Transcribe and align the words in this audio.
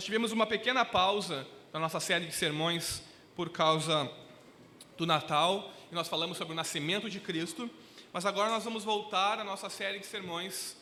Nós 0.00 0.06
tivemos 0.06 0.32
uma 0.32 0.46
pequena 0.46 0.82
pausa 0.82 1.46
na 1.74 1.78
nossa 1.78 2.00
série 2.00 2.24
de 2.24 2.32
sermões 2.32 3.02
por 3.36 3.50
causa 3.50 4.10
do 4.96 5.04
Natal, 5.04 5.70
e 5.92 5.94
nós 5.94 6.08
falamos 6.08 6.38
sobre 6.38 6.54
o 6.54 6.56
nascimento 6.56 7.10
de 7.10 7.20
Cristo, 7.20 7.68
mas 8.10 8.24
agora 8.24 8.48
nós 8.48 8.64
vamos 8.64 8.82
voltar 8.82 9.38
à 9.38 9.44
nossa 9.44 9.68
série 9.68 9.98
de 9.98 10.06
sermões 10.06 10.74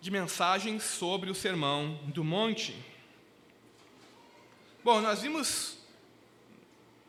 de 0.00 0.10
mensagens 0.10 0.82
sobre 0.82 1.30
o 1.30 1.34
Sermão 1.34 1.94
do 2.06 2.24
Monte. 2.24 2.74
Bom, 4.82 5.00
nós 5.00 5.22
vimos 5.22 5.78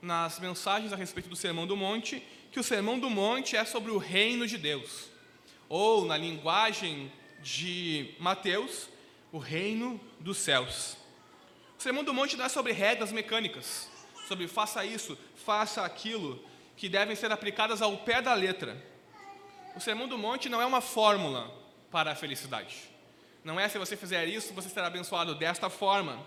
nas 0.04 0.40
mensagens 0.40 0.94
a 0.94 0.96
respeito 0.96 1.28
do 1.28 1.36
Sermão 1.36 1.66
do 1.66 1.76
Monte 1.76 2.22
que 2.52 2.60
o 2.60 2.64
Sermão 2.64 3.00
do 3.00 3.10
Monte 3.10 3.58
é 3.58 3.66
sobre 3.66 3.90
o 3.90 3.98
reino 3.98 4.46
de 4.46 4.60
Deus, 4.60 5.10
ou 5.68 6.06
na 6.06 6.18
linguagem 6.18 7.12
de 7.42 8.14
Mateus, 8.20 8.90
o 9.32 9.40
reino 9.40 10.00
dos 10.20 10.38
céus. 10.38 11.04
Sermão 11.86 12.04
do 12.04 12.16
Monte 12.16 12.36
não 12.36 12.46
é 12.46 12.50
sobre 12.50 12.72
regras 12.72 13.12
mecânicas, 13.12 13.88
sobre 14.28 14.48
faça 14.48 14.84
isso, 14.84 15.16
faça 15.46 15.86
aquilo, 15.86 16.44
que 16.76 16.90
devem 16.90 17.16
ser 17.16 17.32
aplicadas 17.32 17.80
ao 17.80 17.96
pé 17.98 18.24
da 18.24 18.34
letra. 18.34 18.76
O 19.76 19.80
Sermão 19.80 20.08
do 20.08 20.18
Monte 20.18 20.50
não 20.50 20.60
é 20.60 20.66
uma 20.66 20.82
fórmula 20.82 21.54
para 21.92 22.14
a 22.14 22.16
felicidade. 22.16 22.90
Não 23.44 23.60
é 23.60 23.70
se 23.70 23.78
você 23.78 23.96
fizer 23.96 24.26
isso, 24.26 24.52
você 24.52 24.68
será 24.68 24.88
abençoado 24.88 25.36
desta 25.36 25.70
forma. 25.70 26.26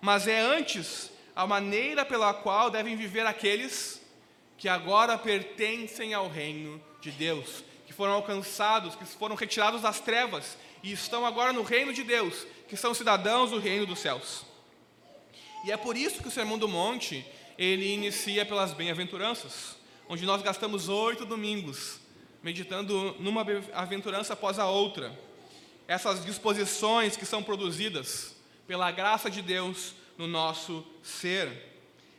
Mas 0.00 0.26
é 0.26 0.40
antes 0.40 1.10
a 1.36 1.46
maneira 1.46 2.02
pela 2.06 2.32
qual 2.32 2.70
devem 2.70 2.96
viver 2.96 3.26
aqueles 3.26 4.00
que 4.56 4.70
agora 4.70 5.18
pertencem 5.18 6.14
ao 6.14 6.30
reino 6.30 6.82
de 7.02 7.10
Deus, 7.10 7.62
que 7.86 7.92
foram 7.92 8.14
alcançados, 8.14 8.96
que 8.96 9.04
foram 9.04 9.36
retirados 9.36 9.82
das 9.82 10.00
trevas 10.00 10.56
e 10.82 10.92
estão 10.92 11.26
agora 11.26 11.52
no 11.52 11.62
reino 11.62 11.92
de 11.92 12.02
Deus, 12.02 12.46
que 12.66 12.74
são 12.74 12.94
cidadãos 12.94 13.50
do 13.50 13.58
reino 13.58 13.84
dos 13.84 13.98
céus. 13.98 14.53
E 15.64 15.72
é 15.72 15.76
por 15.78 15.96
isso 15.96 16.20
que 16.20 16.28
o 16.28 16.30
Sermão 16.30 16.58
do 16.58 16.68
Monte, 16.68 17.24
ele 17.56 17.86
inicia 17.86 18.44
pelas 18.44 18.74
bem-aventuranças, 18.74 19.76
onde 20.06 20.26
nós 20.26 20.42
gastamos 20.42 20.90
oito 20.90 21.24
domingos 21.24 21.98
meditando 22.42 23.16
numa 23.18 23.40
aventurança 23.72 24.34
após 24.34 24.58
a 24.58 24.68
outra. 24.68 25.18
Essas 25.88 26.22
disposições 26.22 27.16
que 27.16 27.24
são 27.24 27.42
produzidas 27.42 28.36
pela 28.66 28.90
graça 28.90 29.30
de 29.30 29.40
Deus 29.40 29.94
no 30.18 30.26
nosso 30.26 30.86
ser. 31.02 31.50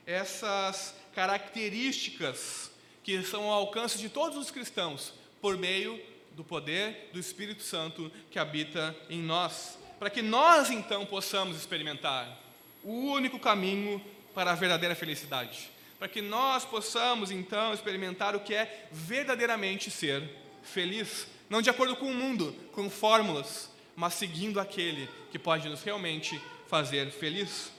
Essas 0.07 0.95
características 1.13 2.71
que 3.03 3.21
são 3.21 3.43
ao 3.43 3.59
alcance 3.59 3.99
de 3.99 4.09
todos 4.09 4.39
os 4.39 4.49
cristãos 4.49 5.13
por 5.39 5.55
meio 5.55 6.01
do 6.31 6.43
poder 6.43 7.11
do 7.13 7.19
Espírito 7.19 7.61
Santo 7.61 8.11
que 8.31 8.39
habita 8.39 8.95
em 9.07 9.21
nós, 9.21 9.77
para 9.99 10.09
que 10.09 10.23
nós 10.23 10.71
então 10.71 11.05
possamos 11.05 11.55
experimentar 11.55 12.44
o 12.85 12.91
único 12.91 13.39
caminho 13.39 13.99
para 14.33 14.51
a 14.51 14.55
verdadeira 14.55 14.93
felicidade, 14.93 15.71
para 15.97 16.07
que 16.07 16.21
nós 16.21 16.63
possamos 16.63 17.31
então 17.31 17.73
experimentar 17.73 18.35
o 18.35 18.39
que 18.39 18.53
é 18.53 18.87
verdadeiramente 18.91 19.89
ser 19.89 20.23
feliz, 20.61 21.27
não 21.49 21.61
de 21.61 21.69
acordo 21.69 21.95
com 21.95 22.05
o 22.05 22.13
mundo, 22.13 22.55
com 22.71 22.89
fórmulas, 22.89 23.71
mas 23.95 24.13
seguindo 24.13 24.59
aquele 24.59 25.09
que 25.31 25.39
pode 25.39 25.67
nos 25.67 25.81
realmente 25.81 26.39
fazer 26.67 27.09
feliz. 27.11 27.71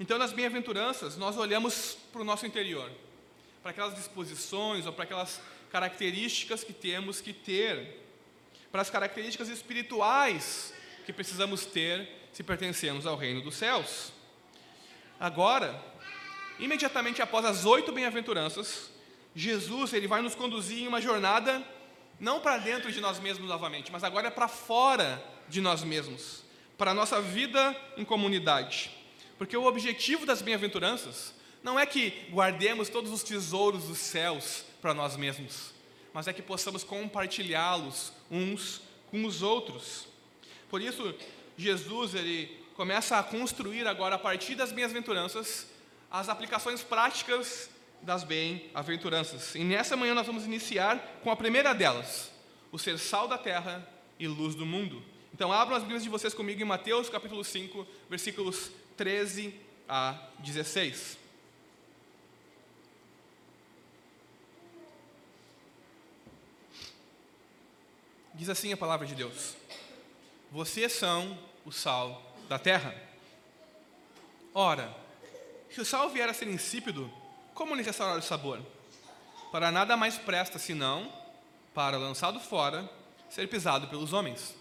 Então, 0.00 0.18
nas 0.18 0.32
bem-aventuranças, 0.32 1.16
nós 1.16 1.36
olhamos 1.36 1.96
para 2.12 2.22
o 2.22 2.24
nosso 2.24 2.44
interior, 2.46 2.90
para 3.62 3.70
aquelas 3.70 3.94
disposições 3.94 4.84
ou 4.84 4.92
para 4.92 5.04
aquelas 5.04 5.40
características 5.70 6.64
que 6.64 6.72
temos 6.72 7.20
que 7.20 7.32
ter, 7.32 8.00
para 8.72 8.82
as 8.82 8.90
características 8.90 9.48
espirituais 9.48 10.74
que 11.04 11.12
precisamos 11.12 11.64
ter 11.66 12.08
se 12.32 12.42
pertencemos 12.42 13.06
ao 13.06 13.16
reino 13.16 13.40
dos 13.40 13.54
céus. 13.54 14.12
Agora, 15.20 15.80
imediatamente 16.58 17.22
após 17.22 17.44
as 17.44 17.64
oito 17.64 17.92
bem-aventuranças, 17.92 18.90
Jesus 19.34 19.92
ele 19.92 20.08
vai 20.08 20.20
nos 20.20 20.34
conduzir 20.34 20.78
em 20.78 20.88
uma 20.88 21.00
jornada 21.00 21.62
não 22.18 22.40
para 22.40 22.58
dentro 22.58 22.90
de 22.92 23.00
nós 23.00 23.18
mesmos 23.18 23.48
novamente, 23.48 23.90
mas 23.90 24.04
agora 24.04 24.30
para 24.30 24.48
fora 24.48 25.22
de 25.48 25.60
nós 25.60 25.82
mesmos, 25.82 26.42
para 26.78 26.92
a 26.92 26.94
nossa 26.94 27.20
vida 27.20 27.76
em 27.96 28.04
comunidade. 28.04 28.90
Porque 29.36 29.56
o 29.56 29.66
objetivo 29.66 30.24
das 30.24 30.40
bem-aventuranças 30.40 31.34
não 31.62 31.78
é 31.78 31.86
que 31.86 32.26
guardemos 32.30 32.88
todos 32.88 33.10
os 33.10 33.22
tesouros 33.22 33.84
dos 33.84 33.98
céus 33.98 34.64
para 34.80 34.94
nós 34.94 35.16
mesmos, 35.16 35.72
mas 36.12 36.28
é 36.28 36.32
que 36.32 36.42
possamos 36.42 36.84
compartilhá-los 36.84 38.12
uns 38.30 38.82
com 39.10 39.24
os 39.24 39.42
outros. 39.42 40.13
Por 40.74 40.82
isso, 40.82 41.14
Jesus 41.56 42.16
ele 42.16 42.48
começa 42.74 43.16
a 43.16 43.22
construir 43.22 43.86
agora, 43.86 44.16
a 44.16 44.18
partir 44.18 44.56
das 44.56 44.72
bem-aventuranças, 44.72 45.68
as 46.10 46.28
aplicações 46.28 46.82
práticas 46.82 47.70
das 48.02 48.24
bem-aventuranças. 48.24 49.54
E 49.54 49.60
nessa 49.60 49.96
manhã 49.96 50.14
nós 50.14 50.26
vamos 50.26 50.44
iniciar 50.44 50.98
com 51.22 51.30
a 51.30 51.36
primeira 51.36 51.72
delas, 51.72 52.28
o 52.72 52.78
ser 52.80 52.98
sal 52.98 53.28
da 53.28 53.38
terra 53.38 53.88
e 54.18 54.26
luz 54.26 54.56
do 54.56 54.66
mundo. 54.66 55.00
Então 55.32 55.52
abram 55.52 55.76
as 55.76 55.84
Bíblias 55.84 56.02
de 56.02 56.08
vocês 56.08 56.34
comigo 56.34 56.60
em 56.60 56.64
Mateus 56.64 57.08
capítulo 57.08 57.44
5, 57.44 57.86
versículos 58.10 58.72
13 58.96 59.54
a 59.88 60.18
16. 60.40 61.18
Diz 68.34 68.48
assim 68.48 68.72
a 68.72 68.76
palavra 68.76 69.06
de 69.06 69.14
Deus: 69.14 69.54
Vocês 70.54 70.92
são 70.92 71.36
o 71.64 71.72
sal 71.72 72.22
da 72.48 72.60
terra. 72.60 72.94
Ora, 74.54 74.94
se 75.68 75.80
o 75.80 75.84
sal 75.84 76.08
vier 76.10 76.28
a 76.28 76.32
ser 76.32 76.46
insípido, 76.46 77.12
como 77.52 77.74
lhe 77.74 77.82
restaurar 77.82 78.16
o 78.16 78.22
sabor? 78.22 78.64
Para 79.50 79.72
nada 79.72 79.96
mais 79.96 80.16
presta 80.16 80.56
senão 80.56 81.12
para, 81.74 81.98
lançado 81.98 82.38
fora, 82.38 82.88
ser 83.28 83.48
pisado 83.48 83.88
pelos 83.88 84.12
homens. 84.12 84.54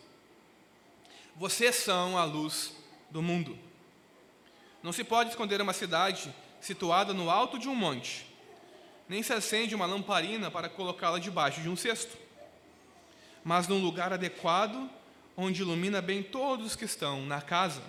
Vocês 1.36 1.76
são 1.76 2.18
a 2.18 2.24
luz 2.24 2.75
do 3.12 3.22
mundo. 3.22 3.56
Não 4.81 4.92
se 4.92 5.04
pode 5.04 5.30
esconder 5.30 5.62
uma 5.62 5.74
cidade 5.74 6.34
situada 6.60 7.14
no 7.14 7.30
alto 7.30 7.60
de 7.60 7.70
um 7.70 7.75
monte, 7.75 8.25
nem 9.08 9.22
se 9.22 9.31
acende 9.31 9.75
uma 9.75 9.86
lamparina 9.86 10.50
para 10.50 10.70
colocá-la 10.70 11.20
debaixo 11.20 11.62
de 11.62 11.70
um 11.70 11.75
cesto, 11.75 12.18
mas 13.44 13.68
num 13.68 13.80
lugar 13.80 14.12
adequado, 14.12 14.90
onde 15.35 15.61
ilumina 15.61 16.01
bem 16.01 16.21
todos 16.21 16.67
os 16.67 16.75
que 16.75 16.85
estão 16.85 17.25
na 17.25 17.41
casa. 17.41 17.81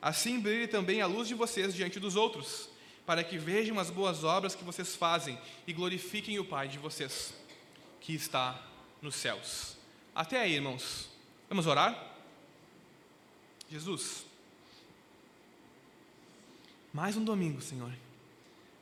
Assim 0.00 0.40
brilhe 0.40 0.66
também 0.66 1.00
a 1.00 1.06
luz 1.06 1.28
de 1.28 1.34
vocês 1.34 1.74
diante 1.74 2.00
dos 2.00 2.16
outros, 2.16 2.68
para 3.06 3.22
que 3.22 3.38
vejam 3.38 3.78
as 3.78 3.90
boas 3.90 4.24
obras 4.24 4.54
que 4.54 4.64
vocês 4.64 4.96
fazem 4.96 5.38
e 5.66 5.72
glorifiquem 5.72 6.38
o 6.38 6.44
Pai 6.44 6.68
de 6.68 6.78
vocês, 6.78 7.34
que 8.00 8.14
está 8.14 8.60
nos 9.00 9.14
céus. 9.14 9.76
Até 10.14 10.40
aí, 10.40 10.54
irmãos. 10.54 11.08
Vamos 11.48 11.66
orar? 11.66 12.10
Jesus, 13.70 14.26
mais 16.92 17.16
um 17.16 17.24
domingo, 17.24 17.62
Senhor. 17.62 17.90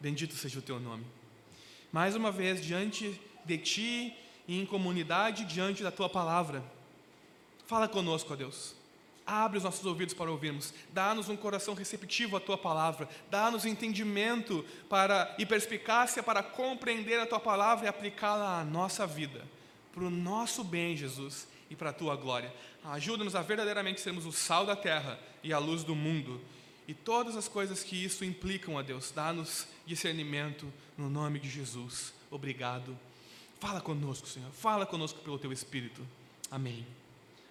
Bendito 0.00 0.34
seja 0.34 0.58
o 0.58 0.62
teu 0.62 0.80
nome. 0.80 1.06
Mais 1.92 2.16
uma 2.16 2.32
vez 2.32 2.64
diante 2.64 3.20
de 3.44 3.58
ti 3.58 4.16
e 4.48 4.60
em 4.60 4.66
comunidade 4.66 5.44
diante 5.44 5.82
da 5.82 5.92
tua 5.92 6.08
palavra. 6.08 6.64
Fala 7.70 7.86
conosco, 7.86 8.32
ó 8.32 8.36
Deus. 8.36 8.74
Abre 9.24 9.56
os 9.56 9.62
nossos 9.62 9.86
ouvidos 9.86 10.12
para 10.12 10.28
ouvirmos. 10.28 10.74
Dá-nos 10.92 11.28
um 11.28 11.36
coração 11.36 11.72
receptivo 11.72 12.36
à 12.36 12.40
tua 12.40 12.58
palavra. 12.58 13.08
Dá-nos 13.30 13.64
entendimento 13.64 14.64
para 14.88 15.32
e 15.38 15.46
perspicácia 15.46 16.20
para 16.20 16.42
compreender 16.42 17.20
a 17.20 17.26
tua 17.26 17.38
palavra 17.38 17.86
e 17.86 17.88
aplicá-la 17.88 18.58
à 18.58 18.64
nossa 18.64 19.06
vida, 19.06 19.46
para 19.94 20.02
o 20.02 20.10
nosso 20.10 20.64
bem, 20.64 20.96
Jesus, 20.96 21.46
e 21.70 21.76
para 21.76 21.90
a 21.90 21.92
tua 21.92 22.16
glória. 22.16 22.52
Ajuda-nos 22.82 23.36
a 23.36 23.40
verdadeiramente 23.40 24.00
sermos 24.00 24.26
o 24.26 24.32
sal 24.32 24.66
da 24.66 24.74
terra 24.74 25.16
e 25.40 25.52
a 25.52 25.58
luz 25.60 25.84
do 25.84 25.94
mundo 25.94 26.40
e 26.88 26.92
todas 26.92 27.36
as 27.36 27.46
coisas 27.46 27.84
que 27.84 28.04
isso 28.04 28.24
implicam 28.24 28.76
a 28.78 28.82
Deus. 28.82 29.12
Dá-nos 29.12 29.68
discernimento 29.86 30.66
no 30.98 31.08
nome 31.08 31.38
de 31.38 31.48
Jesus. 31.48 32.12
Obrigado. 32.32 32.98
Fala 33.60 33.80
conosco, 33.80 34.26
Senhor. 34.26 34.50
Fala 34.50 34.84
conosco 34.84 35.20
pelo 35.20 35.38
teu 35.38 35.52
Espírito. 35.52 36.04
Amém. 36.50 36.84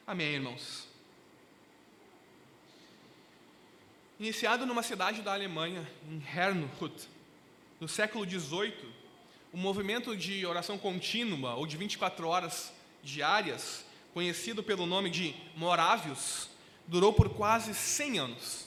Amém, 0.09 0.33
irmãos. 0.33 0.87
Iniciado 4.19 4.65
numa 4.65 4.81
cidade 4.81 5.21
da 5.21 5.33
Alemanha, 5.33 5.87
em 6.09 6.19
Herrnhut, 6.35 7.07
no 7.79 7.87
século 7.87 8.27
XVIII, 8.27 8.73
o 9.53 9.57
movimento 9.57 10.17
de 10.17 10.43
oração 10.47 10.79
contínua, 10.79 11.53
ou 11.53 11.67
de 11.67 11.77
24 11.77 12.27
horas 12.27 12.73
diárias, 13.03 13.85
conhecido 14.11 14.63
pelo 14.63 14.87
nome 14.87 15.11
de 15.11 15.35
Morávios, 15.55 16.49
durou 16.87 17.13
por 17.13 17.29
quase 17.29 17.75
100 17.75 18.17
anos. 18.17 18.65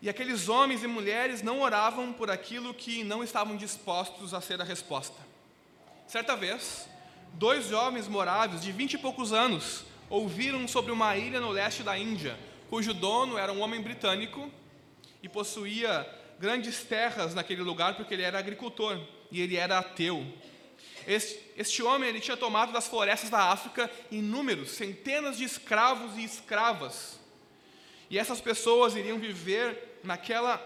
E 0.00 0.08
aqueles 0.08 0.48
homens 0.48 0.82
e 0.82 0.86
mulheres 0.86 1.42
não 1.42 1.60
oravam 1.60 2.14
por 2.14 2.30
aquilo 2.30 2.72
que 2.72 3.04
não 3.04 3.22
estavam 3.22 3.58
dispostos 3.58 4.32
a 4.32 4.40
ser 4.40 4.58
a 4.58 4.64
resposta. 4.64 5.20
Certa 6.06 6.34
vez, 6.34 6.88
dois 7.34 7.68
jovens 7.68 8.08
moráveis 8.08 8.62
de 8.62 8.72
vinte 8.72 8.94
e 8.94 8.98
poucos 8.98 9.32
anos 9.32 9.84
ouviram 10.08 10.66
sobre 10.68 10.92
uma 10.92 11.16
ilha 11.16 11.40
no 11.40 11.50
leste 11.50 11.82
da 11.82 11.96
Índia, 11.96 12.38
cujo 12.68 12.92
dono 12.92 13.38
era 13.38 13.52
um 13.52 13.60
homem 13.60 13.80
britânico 13.80 14.50
e 15.22 15.28
possuía 15.28 16.06
grandes 16.38 16.82
terras 16.82 17.34
naquele 17.34 17.62
lugar 17.62 17.96
porque 17.96 18.14
ele 18.14 18.22
era 18.22 18.38
agricultor 18.38 19.00
e 19.30 19.40
ele 19.40 19.56
era 19.56 19.78
ateu. 19.78 20.26
Este, 21.06 21.40
este 21.56 21.82
homem 21.82 22.08
ele 22.08 22.20
tinha 22.20 22.36
tomado 22.36 22.72
das 22.72 22.86
florestas 22.88 23.30
da 23.30 23.50
África 23.50 23.90
inúmeros, 24.10 24.70
centenas 24.72 25.36
de 25.36 25.44
escravos 25.44 26.16
e 26.16 26.24
escravas. 26.24 27.18
E 28.10 28.18
essas 28.18 28.40
pessoas 28.40 28.94
iriam 28.94 29.18
viver 29.18 30.00
naquela 30.04 30.58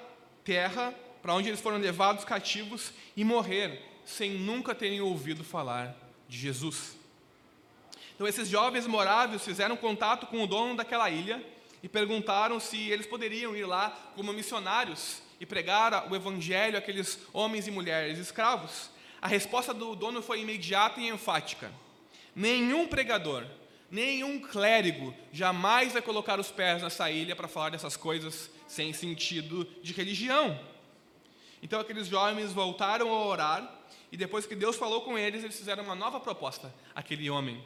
terra 0.44 0.92
para 1.22 1.34
onde 1.34 1.48
eles 1.48 1.60
foram 1.60 1.78
levados 1.78 2.24
cativos 2.24 2.92
e 3.16 3.24
morrer 3.24 3.80
sem 4.04 4.30
nunca 4.30 4.74
terem 4.74 5.00
ouvido 5.00 5.42
falar 5.42 6.05
de 6.28 6.38
Jesus. 6.38 6.96
Então, 8.14 8.26
esses 8.26 8.48
jovens 8.48 8.86
moráveis 8.86 9.44
fizeram 9.44 9.76
contato 9.76 10.26
com 10.26 10.42
o 10.42 10.46
dono 10.46 10.74
daquela 10.74 11.10
ilha 11.10 11.44
e 11.82 11.88
perguntaram 11.88 12.58
se 12.58 12.90
eles 12.90 13.06
poderiam 13.06 13.54
ir 13.54 13.66
lá 13.66 13.90
como 14.14 14.32
missionários 14.32 15.22
e 15.40 15.44
pregar 15.44 16.10
o 16.10 16.16
evangelho 16.16 16.78
àqueles 16.78 17.18
homens 17.32 17.66
e 17.66 17.70
mulheres 17.70 18.18
escravos. 18.18 18.90
A 19.20 19.28
resposta 19.28 19.74
do 19.74 19.94
dono 19.94 20.22
foi 20.22 20.40
imediata 20.40 21.00
e 21.00 21.08
enfática: 21.08 21.70
nenhum 22.34 22.86
pregador, 22.86 23.44
nenhum 23.90 24.40
clérigo 24.40 25.14
jamais 25.32 25.92
vai 25.92 26.02
colocar 26.02 26.40
os 26.40 26.50
pés 26.50 26.82
nessa 26.82 27.10
ilha 27.10 27.36
para 27.36 27.48
falar 27.48 27.70
dessas 27.70 27.96
coisas 27.96 28.50
sem 28.66 28.92
sentido 28.92 29.64
de 29.82 29.92
religião. 29.92 30.58
Então 31.62 31.80
aqueles 31.80 32.06
jovens 32.06 32.52
voltaram 32.52 33.10
a 33.10 33.26
orar 33.26 33.85
e 34.10 34.16
depois 34.16 34.46
que 34.46 34.54
Deus 34.54 34.76
falou 34.76 35.02
com 35.02 35.18
eles, 35.18 35.42
eles 35.42 35.56
fizeram 35.56 35.84
uma 35.84 35.94
nova 35.94 36.20
proposta 36.20 36.72
àquele 36.94 37.28
homem. 37.28 37.64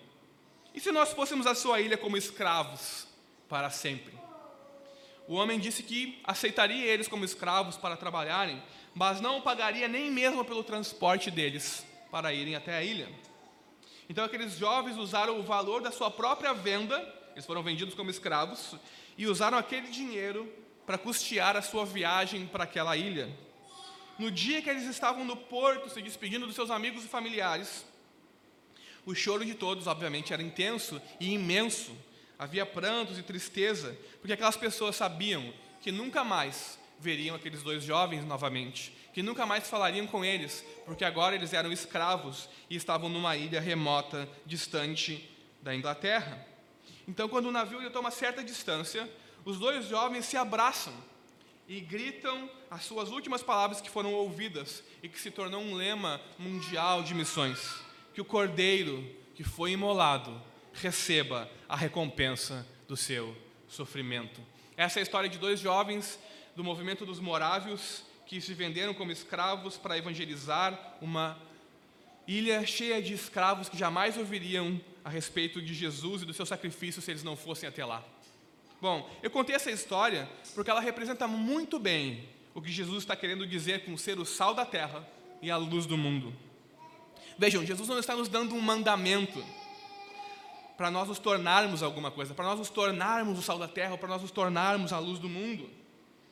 E 0.75 0.81
se 0.81 0.91
nós 0.93 1.13
fôssemos 1.13 1.47
a 1.47 1.55
sua 1.55 1.81
ilha 1.81 1.99
como 1.99 2.17
escravos 2.17 3.07
para 3.49 3.71
sempre? 3.71 4.15
O 5.27 5.35
homem 5.35 5.59
disse 5.59 5.83
que 5.83 6.21
aceitaria 6.25 6.85
eles 6.85 7.07
como 7.07 7.25
escravos 7.25 7.77
para 7.77 7.97
trabalharem, 7.97 8.61
mas 8.95 9.21
não 9.21 9.41
pagaria 9.41 9.87
nem 9.87 10.11
mesmo 10.11 10.45
pelo 10.45 10.65
transporte 10.65 11.31
deles 11.31 11.87
para 12.11 12.33
irem 12.33 12.57
até 12.57 12.75
a 12.75 12.83
ilha. 12.83 13.09
Então 14.09 14.25
aqueles 14.25 14.59
jovens 14.59 14.97
usaram 14.97 15.39
o 15.39 15.43
valor 15.43 15.81
da 15.81 15.93
sua 15.93 16.11
própria 16.11 16.53
venda, 16.53 16.99
eles 17.33 17.47
foram 17.47 17.63
vendidos 17.63 17.95
como 17.95 18.11
escravos, 18.11 18.75
e 19.17 19.27
usaram 19.27 19.57
aquele 19.57 19.89
dinheiro 19.89 20.53
para 20.85 20.99
custear 20.99 21.57
a 21.57 21.63
sua 21.63 21.87
viagem 21.87 22.47
para 22.47 22.65
aquela 22.65 22.97
ilha. 22.97 23.31
No 24.20 24.31
dia 24.31 24.61
que 24.61 24.69
eles 24.69 24.84
estavam 24.84 25.25
no 25.25 25.34
porto 25.34 25.88
se 25.88 26.02
despedindo 26.02 26.44
dos 26.44 26.55
seus 26.55 26.70
amigos 26.70 27.02
e 27.02 27.08
familiares, 27.08 27.87
o 29.06 29.14
choro 29.14 29.46
de 29.46 29.55
todos, 29.55 29.87
obviamente, 29.87 30.34
era 30.34 30.43
intenso 30.43 31.00
e 31.19 31.32
imenso. 31.32 31.96
Havia 32.38 32.67
prantos 32.67 33.19
e 33.19 33.22
tristeza, 33.22 33.99
porque 34.19 34.34
aquelas 34.34 34.58
pessoas 34.58 34.94
sabiam 34.94 35.55
que 35.81 35.90
nunca 35.90 36.22
mais 36.22 36.78
veriam 36.99 37.34
aqueles 37.34 37.62
dois 37.62 37.82
jovens 37.82 38.22
novamente, 38.26 38.94
que 39.14 39.22
nunca 39.22 39.46
mais 39.46 39.70
falariam 39.70 40.06
com 40.06 40.22
eles, 40.22 40.67
porque 40.84 41.02
agora 41.02 41.34
eles 41.34 41.55
eram 41.55 41.72
escravos 41.72 42.46
e 42.69 42.76
estavam 42.76 43.08
numa 43.08 43.38
ilha 43.38 43.58
remota, 43.58 44.28
distante 44.44 45.31
da 45.62 45.75
Inglaterra. 45.75 46.46
Então, 47.08 47.26
quando 47.26 47.46
o 47.46 47.50
navio 47.50 47.90
toma 47.90 48.11
certa 48.11 48.44
distância, 48.44 49.11
os 49.46 49.58
dois 49.58 49.88
jovens 49.88 50.26
se 50.26 50.37
abraçam 50.37 50.93
e 51.70 51.81
gritam 51.81 52.50
as 52.69 52.82
suas 52.82 53.11
últimas 53.11 53.44
palavras 53.44 53.81
que 53.81 53.88
foram 53.88 54.12
ouvidas 54.12 54.82
e 55.05 55.08
que 55.08 55.20
se 55.20 55.31
tornou 55.31 55.62
um 55.62 55.75
lema 55.76 56.20
mundial 56.37 57.00
de 57.05 57.14
missões: 57.14 57.61
que 58.12 58.20
o 58.20 58.25
cordeiro 58.25 59.08
que 59.37 59.44
foi 59.44 59.70
imolado 59.70 60.43
receba 60.72 61.49
a 61.69 61.76
recompensa 61.76 62.67
do 62.88 62.96
seu 62.96 63.37
sofrimento. 63.69 64.40
Essa 64.76 64.99
é 64.99 65.00
a 65.00 65.05
história 65.05 65.31
de 65.31 65.38
dois 65.38 65.61
jovens 65.61 66.19
do 66.56 66.64
movimento 66.64 67.06
dos 67.06 67.20
morávios 67.20 68.02
que 68.26 68.40
se 68.40 68.52
venderam 68.52 68.93
como 68.93 69.12
escravos 69.12 69.76
para 69.76 69.96
evangelizar 69.96 70.96
uma 71.00 71.38
ilha 72.26 72.67
cheia 72.67 73.00
de 73.00 73.14
escravos 73.14 73.69
que 73.69 73.78
jamais 73.78 74.19
ouviriam 74.19 74.81
a 75.05 75.08
respeito 75.08 75.62
de 75.62 75.72
Jesus 75.72 76.22
e 76.22 76.26
do 76.26 76.34
seu 76.34 76.44
sacrifício 76.44 77.00
se 77.00 77.12
eles 77.12 77.22
não 77.22 77.37
fossem 77.37 77.69
até 77.69 77.84
lá. 77.84 78.05
Bom, 78.81 79.09
eu 79.23 79.31
contei 79.31 79.55
essa 79.55 79.71
história 79.71 80.29
porque 80.55 80.71
ela 80.71 80.81
representa 80.81 81.29
muito 81.29 81.79
bem 81.79 82.29
o 82.55 82.62
que 82.62 82.73
Jesus 82.73 83.03
está 83.03 83.15
querendo 83.15 83.47
dizer 83.47 83.85
com 83.85 83.97
ser 83.97 84.19
o 84.19 84.25
sal 84.25 84.55
da 84.55 84.65
terra 84.65 85.06
e 85.43 85.50
a 85.50 85.56
luz 85.56 85.87
do 85.87 85.99
mundo. 85.99 86.35
Vejam, 87.38 87.65
Jesus 87.65 87.88
não 87.88 87.99
está 87.99 88.17
nos 88.17 88.29
dando 88.29 88.55
um 88.55 88.61
mandamento 88.61 89.44
para 90.77 90.91
nós 90.91 91.09
nos 91.09 91.19
tornarmos 91.19 91.82
alguma 91.82 92.11
coisa, 92.11 92.32
para 92.32 92.47
nós 92.47 92.59
nos 92.59 92.71
tornarmos 92.71 93.38
o 93.38 93.43
sal 93.43 93.59
da 93.59 93.69
terra, 93.69 93.99
para 93.99 94.09
nós 94.09 94.23
nos 94.23 94.31
tornarmos 94.31 94.94
a 94.94 94.99
luz 94.99 95.19
do 95.19 95.29
mundo. 95.29 95.69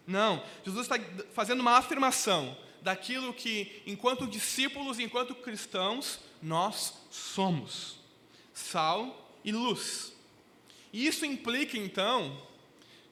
Não, 0.06 0.43
Jesus 0.65 0.87
está 0.87 0.99
fazendo 1.35 1.61
uma 1.61 1.77
afirmação 1.77 2.56
daquilo 2.81 3.35
que, 3.35 3.83
enquanto 3.87 4.27
discípulos, 4.27 4.99
enquanto 4.99 5.35
cristãos, 5.35 6.19
nós 6.43 6.95
somos: 7.11 8.00
sal 8.55 9.31
e 9.45 9.53
luz. 9.53 10.15
Isso 10.93 11.25
implica, 11.25 11.76
então, 11.76 12.37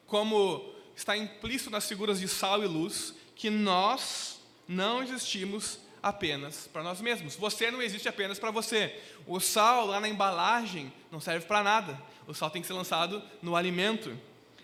como 0.07 0.75
está 0.95 1.17
implícito 1.17 1.71
nas 1.71 1.87
figuras 1.87 2.21
de 2.21 2.29
sal 2.29 2.63
e 2.63 2.67
luz, 2.67 3.15
que 3.35 3.51
nós 3.51 4.41
não 4.67 5.03
existimos 5.03 5.79
apenas 6.03 6.69
para 6.73 6.83
nós 6.83 7.01
mesmos. 7.01 7.37
Você 7.37 7.71
não 7.71 7.83
existe 7.83 8.09
apenas 8.09 8.39
para 8.39 8.51
você. 8.51 8.95
O 9.27 9.41
sal 9.41 9.87
lá 9.87 10.01
na 10.01 10.09
embalagem 10.09 10.93
não 11.11 11.21
serve 11.21 11.47
para 11.47 11.63
nada. 11.63 12.01
O 12.27 12.35
sal 12.35 12.49
tem 12.49 12.63
que 12.63 12.69
ser 12.69 12.75
lançado 12.75 13.23
no 13.43 13.57
alimento. 13.57 14.17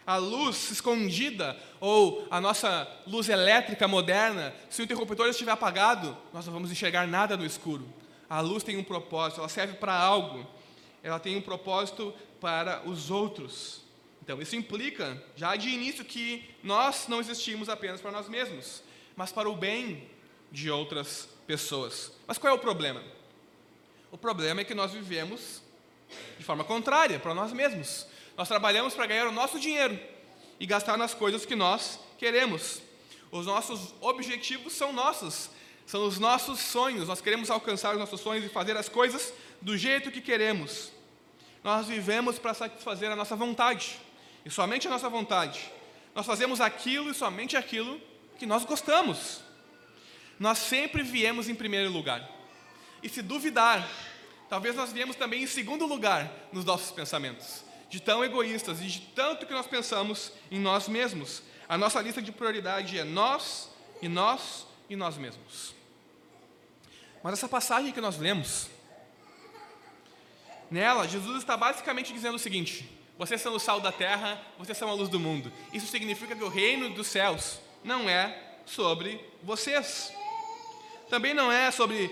A 0.07 0.17
luz 0.17 0.71
escondida 0.71 1.57
ou 1.81 2.27
a 2.31 2.41
nossa 2.41 2.89
luz 3.07 3.29
elétrica 3.29 3.87
moderna, 3.87 4.55
se 4.69 4.83
o 4.83 4.85
interruptor 4.85 5.29
estiver 5.29 5.53
apagado, 5.53 6.17
nós 6.33 6.47
não 6.47 6.53
vamos 6.53 6.73
enxergar 6.73 7.07
nada 7.07 7.37
no 7.37 7.45
escuro. 7.45 7.87
A 8.29 8.41
luz 8.41 8.65
tem 8.65 8.77
um 8.77 8.85
propósito, 8.85 9.41
ela 9.41 9.49
serve 9.49 9.75
para 9.75 9.95
algo. 9.95 10.47
Ela 11.03 11.19
tem 11.19 11.37
um 11.37 11.43
propósito 11.43 12.15
para 12.43 12.83
os 12.85 13.09
outros. 13.09 13.83
Então, 14.21 14.43
isso 14.43 14.57
implica, 14.57 15.23
já 15.37 15.55
de 15.55 15.69
início, 15.69 16.05
que 16.05 16.45
nós 16.61 17.07
não 17.07 17.21
existimos 17.21 17.69
apenas 17.69 18.01
para 18.01 18.11
nós 18.11 18.29
mesmos, 18.29 18.83
mas 19.15 19.31
para 19.31 19.49
o 19.49 19.55
bem 19.55 20.11
de 20.51 20.69
outras 20.69 21.29
pessoas. 21.47 22.11
Mas 22.27 22.39
qual 22.39 22.53
é 22.53 22.57
o 22.57 22.59
problema? 22.59 23.01
O 24.11 24.19
problema 24.19 24.61
é 24.61 24.65
que 24.65 24.75
nós 24.75 24.91
vivemos 24.91 25.63
de 26.37 26.45
forma 26.45 26.65
contrária, 26.65 27.19
para 27.21 27.33
nós 27.33 27.53
mesmos. 27.53 28.07
Nós 28.37 28.49
trabalhamos 28.49 28.93
para 28.93 29.07
ganhar 29.07 29.29
o 29.29 29.33
nosso 29.33 29.61
dinheiro 29.61 29.99
e 30.59 30.67
gastar 30.67 30.97
nas 30.97 31.15
coisas 31.15 31.47
que 31.47 31.55
nós 31.55 32.01
queremos. 32.19 32.83
Os 33.31 33.47
nossos 33.47 33.95
objetivos 34.01 34.73
são 34.73 34.93
nossos, 34.93 35.49
são 35.87 36.07
os 36.07 36.19
nossos 36.19 36.59
sonhos. 36.59 37.07
Nós 37.07 37.21
queremos 37.21 37.51
alcançar 37.51 37.93
os 37.93 38.01
nossos 38.01 38.21
sonhos 38.21 38.45
e 38.45 38.49
fazer 38.49 38.77
as 38.77 38.89
coisas 38.89 39.33
do 39.61 39.79
jeito 39.79 40.11
que 40.11 40.21
queremos. 40.21 40.91
Nós 41.63 41.87
vivemos 41.87 42.39
para 42.39 42.55
satisfazer 42.55 43.11
a 43.11 43.17
nossa 43.17 43.37
vontade, 43.37 43.99
e 44.45 44.51
somente 44.51 44.89
a 44.89 44.91
nossa 44.91 45.09
vontade. 45.09 45.71
Nós 46.15 46.27
fazemos 46.27 46.61
aquilo 46.61 47.11
e 47.11 47.15
somente 47.15 47.57
aquilo 47.57 48.01
que 48.39 48.45
nós 48.45 48.65
gostamos. 48.65 49.41
Nós 50.39 50.59
sempre 50.59 51.03
viemos 51.03 51.49
em 51.49 51.55
primeiro 51.55 51.91
lugar. 51.91 52.29
E 53.03 53.09
se 53.09 53.23
duvidar, 53.23 53.89
talvez 54.49 54.75
nós 54.75 54.93
viemos 54.93 55.17
também 55.17 55.43
em 55.43 55.47
segundo 55.47 55.87
lugar 55.87 56.31
nos 56.53 56.65
nossos 56.65 56.91
pensamentos. 56.91 57.65
De 57.89 58.01
tão 58.01 58.25
egoístas 58.25 58.81
e 58.81 58.87
de 58.87 59.01
tanto 59.15 59.47
que 59.47 59.53
nós 59.53 59.67
pensamos 59.67 60.33
em 60.51 60.59
nós 60.59 60.89
mesmos. 60.89 61.43
A 61.69 61.79
nossa 61.79 62.01
lista 62.01 62.21
de 62.21 62.33
prioridade 62.33 62.99
é 62.99 63.05
nós, 63.05 63.71
e 64.01 64.09
nós, 64.09 64.67
e 64.91 64.97
nós 64.97 65.17
mesmos. 65.17 65.75
Mas 67.23 67.35
essa 67.35 67.49
passagem 67.49 67.93
que 67.93 68.01
nós 68.01 68.19
lemos, 68.19 68.69
Nela, 70.73 71.07
Jesus 71.07 71.37
está 71.37 71.55
basicamente 71.55 72.15
dizendo 72.15 72.37
o 72.37 72.39
seguinte: 72.39 72.89
vocês 73.19 73.43
são 73.43 73.55
o 73.55 73.61
sal 73.61 73.79
da 73.79 73.93
terra, 73.93 74.41
vocês 74.59 74.79
são 74.79 74.89
a 74.89 74.95
luz 74.95 75.11
do 75.11 75.21
mundo. 75.21 75.53
Isso 75.71 75.87
significa 75.87 76.35
que 76.35 76.43
o 76.43 76.49
reino 76.49 76.89
dos 76.89 77.09
céus 77.09 77.61
não 77.85 78.09
é 78.09 78.35
sobre 78.65 79.23
vocês. 79.43 80.11
Também 81.11 81.35
não 81.35 81.53
é 81.53 81.71
sobre 81.71 82.11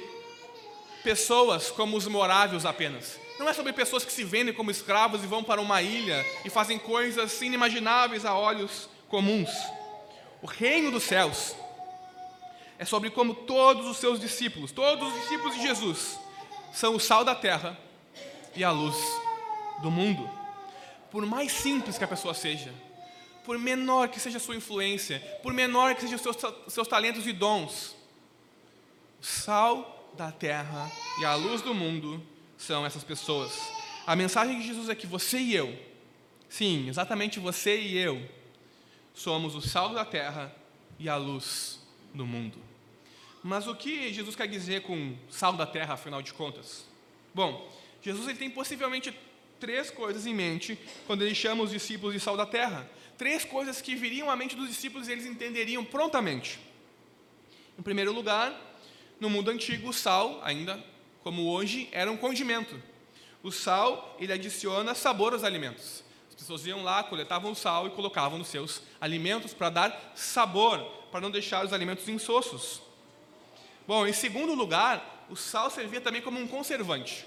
pessoas 1.02 1.71
como 1.71 1.97
os 1.97 2.07
moráveis 2.07 2.67
apenas. 2.67 3.19
Não 3.38 3.49
é 3.49 3.55
sobre 3.55 3.73
pessoas 3.73 4.05
que 4.05 4.12
se 4.12 4.25
vendem 4.25 4.52
como 4.52 4.71
escravos 4.71 5.25
e 5.25 5.26
vão 5.26 5.43
para 5.43 5.59
uma 5.59 5.81
ilha 5.81 6.23
e 6.45 6.50
fazem 6.50 6.79
coisas 6.79 7.40
inimagináveis 7.40 8.26
a 8.26 8.37
olhos 8.37 8.90
comuns. 9.09 9.49
O 10.43 10.47
reino 10.47 10.90
dos 10.90 11.05
céus 11.05 11.57
é 12.79 12.85
sobre 12.85 13.09
como 13.09 13.35
todos 13.35 13.87
os 13.87 13.97
seus 13.97 14.21
discípulos, 14.21 14.71
todos 14.71 15.09
os 15.09 15.21
discípulos 15.23 15.55
de 15.55 15.62
Jesus, 15.62 16.21
são 16.75 16.95
o 16.95 17.00
sal 17.00 17.25
da 17.25 17.35
terra 17.35 17.79
e 18.61 18.64
a 18.64 18.71
luz 18.71 18.97
do 19.81 19.90
mundo. 19.90 20.29
Por 21.11 21.25
mais 21.25 21.50
simples 21.50 21.97
que 21.97 22.05
a 22.05 22.09
pessoa 22.09 22.35
seja, 22.35 22.71
por 23.43 23.59
menor 23.59 24.09
que 24.09 24.21
seja 24.21 24.37
a 24.37 24.40
sua 24.40 24.55
influência, 24.55 25.19
por 25.43 25.55
menor 25.55 25.95
que 25.95 26.02
sejam 26.02 26.17
os 26.17 26.23
seus, 26.23 26.55
seus 26.69 26.87
talentos 26.87 27.26
e 27.26 27.33
dons, 27.33 27.97
o 29.19 29.25
sal 29.25 30.12
da 30.14 30.31
terra 30.31 30.90
e 31.21 31.25
a 31.25 31.35
luz 31.35 31.62
do 31.62 31.73
mundo 31.75 32.23
são 32.59 32.85
essas 32.85 33.02
pessoas. 33.02 33.59
A 34.07 34.14
mensagem 34.14 34.61
de 34.61 34.67
Jesus 34.67 34.90
é 34.90 34.95
que 34.95 35.07
você 35.07 35.38
e 35.38 35.57
eu, 35.57 35.75
sim, 36.47 36.87
exatamente 36.87 37.40
você 37.40 37.81
e 37.81 37.97
eu, 37.97 38.23
somos 39.14 39.55
o 39.55 39.62
sal 39.62 39.95
da 39.95 40.05
terra 40.05 40.55
e 40.99 41.09
a 41.09 41.17
luz 41.17 41.81
do 42.12 42.26
mundo. 42.26 42.59
Mas 43.43 43.67
o 43.67 43.75
que 43.75 44.12
Jesus 44.12 44.37
quer 44.37 44.49
dizer 44.49 44.83
com 44.83 45.17
sal 45.31 45.55
da 45.55 45.64
terra, 45.64 45.95
afinal 45.95 46.21
de 46.21 46.35
contas? 46.35 46.85
Bom, 47.35 47.71
Jesus 48.02 48.28
ele 48.28 48.38
tem 48.38 48.50
possivelmente 48.50 49.14
três 49.59 49.90
coisas 49.90 50.26
em 50.26 50.35
mente 50.35 50.78
quando 51.07 51.23
ele 51.23 51.35
chama 51.35 51.62
os 51.62 51.71
discípulos 51.71 52.14
de 52.14 52.21
sal 52.21 52.37
da 52.37 52.47
terra. 52.47 52.90
Três 53.19 53.45
coisas 53.45 53.83
que 53.83 53.95
viriam 53.95 54.30
à 54.30 54.37
mente 54.37 54.57
dos 54.57 54.69
discípulos 54.69 55.07
e 55.07 55.12
eles 55.12 55.26
entenderiam 55.26 55.85
prontamente. 55.85 56.59
Em 57.78 57.83
primeiro 57.83 58.12
lugar, 58.12 58.59
no 59.21 59.28
mundo 59.28 59.50
antigo, 59.50 59.90
o 59.90 59.92
sal, 59.92 60.40
ainda 60.42 60.83
como 61.23 61.50
hoje, 61.50 61.88
era 61.92 62.11
um 62.11 62.16
condimento. 62.16 62.83
O 63.42 63.52
sal, 63.52 64.16
ele 64.19 64.33
adiciona 64.33 64.95
sabor 64.95 65.35
aos 65.35 65.45
alimentos. 65.45 66.02
As 66.30 66.35
pessoas 66.35 66.64
iam 66.66 66.83
lá, 66.83 67.02
coletavam 67.02 67.52
o 67.52 67.54
sal 67.54 67.87
e 67.87 67.90
colocavam 67.90 68.38
nos 68.38 68.49
seus 68.49 68.83
alimentos 68.99 69.52
para 69.52 69.69
dar 69.69 70.12
sabor, 70.14 70.78
para 71.11 71.21
não 71.21 71.30
deixar 71.30 71.64
os 71.64 71.73
alimentos 71.75 72.09
insossos. 72.09 72.80
Bom, 73.87 74.07
em 74.07 74.12
segundo 74.12 74.54
lugar, 74.54 75.26
o 75.28 75.37
sal 75.37 75.71
servia 75.71 76.00
também 76.00 76.23
como 76.23 76.38
um 76.38 76.47
conservante. 76.47 77.26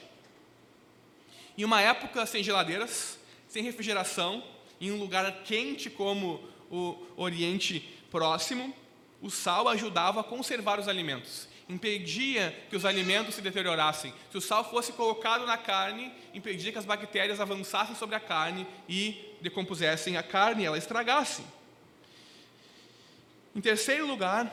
Em 1.58 1.64
uma 1.64 1.82
época 1.82 2.26
sem 2.26 2.44
geladeiras, 2.44 3.20
sem 3.48 3.64
refrigeração, 3.64 4.44
em 4.82 4.92
um 4.92 4.98
lugar 4.98 5.44
quente 5.44 5.90
como 5.90 6.44
o 6.70 6.98
Oriente 7.16 7.80
Próximo, 8.10 8.74
o 9.22 9.30
sal 9.30 9.68
ajudava 9.70 10.22
a 10.22 10.24
conservar 10.24 10.80
os 10.80 10.88
alimentos, 10.88 11.48
impedia 11.70 12.54
que 12.70 12.76
os 12.76 12.86
alimentos 12.86 13.36
se 13.36 13.42
deteriorassem. 13.42 14.14
Se 14.32 14.38
o 14.38 14.42
sal 14.42 14.70
fosse 14.70 14.92
colocado 14.94 15.46
na 15.46 15.58
carne, 15.58 16.12
impedia 16.34 16.72
que 16.72 16.78
as 16.78 16.86
bactérias 16.86 17.40
avançassem 17.40 17.96
sobre 17.96 18.16
a 18.16 18.20
carne 18.20 18.68
e 18.90 19.38
decompusessem 19.42 20.18
a 20.18 20.24
carne 20.24 20.64
e 20.64 20.66
ela 20.66 20.78
estragasse. 20.78 21.44
Em 23.56 23.62
terceiro 23.62 24.08
lugar, 24.08 24.52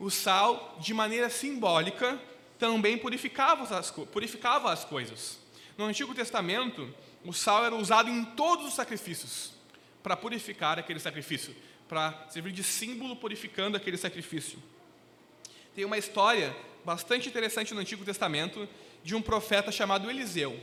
o 0.00 0.10
sal, 0.10 0.76
de 0.80 0.94
maneira 0.94 1.28
simbólica, 1.28 2.18
também 2.58 2.96
purificava 2.96 3.76
as, 3.76 3.90
purificava 3.90 4.72
as 4.72 4.84
coisas. 4.84 5.38
No 5.78 5.84
Antigo 5.84 6.12
Testamento, 6.12 6.92
o 7.24 7.32
sal 7.32 7.64
era 7.64 7.76
usado 7.76 8.10
em 8.10 8.24
todos 8.24 8.66
os 8.66 8.74
sacrifícios 8.74 9.52
para 10.02 10.16
purificar 10.16 10.76
aquele 10.76 10.98
sacrifício, 10.98 11.54
para 11.88 12.26
servir 12.30 12.50
de 12.50 12.64
símbolo 12.64 13.14
purificando 13.14 13.76
aquele 13.76 13.96
sacrifício. 13.96 14.60
Tem 15.76 15.84
uma 15.84 15.96
história 15.96 16.54
bastante 16.84 17.28
interessante 17.28 17.72
no 17.74 17.80
Antigo 17.80 18.04
Testamento 18.04 18.68
de 19.04 19.14
um 19.14 19.22
profeta 19.22 19.70
chamado 19.70 20.10
Eliseu. 20.10 20.58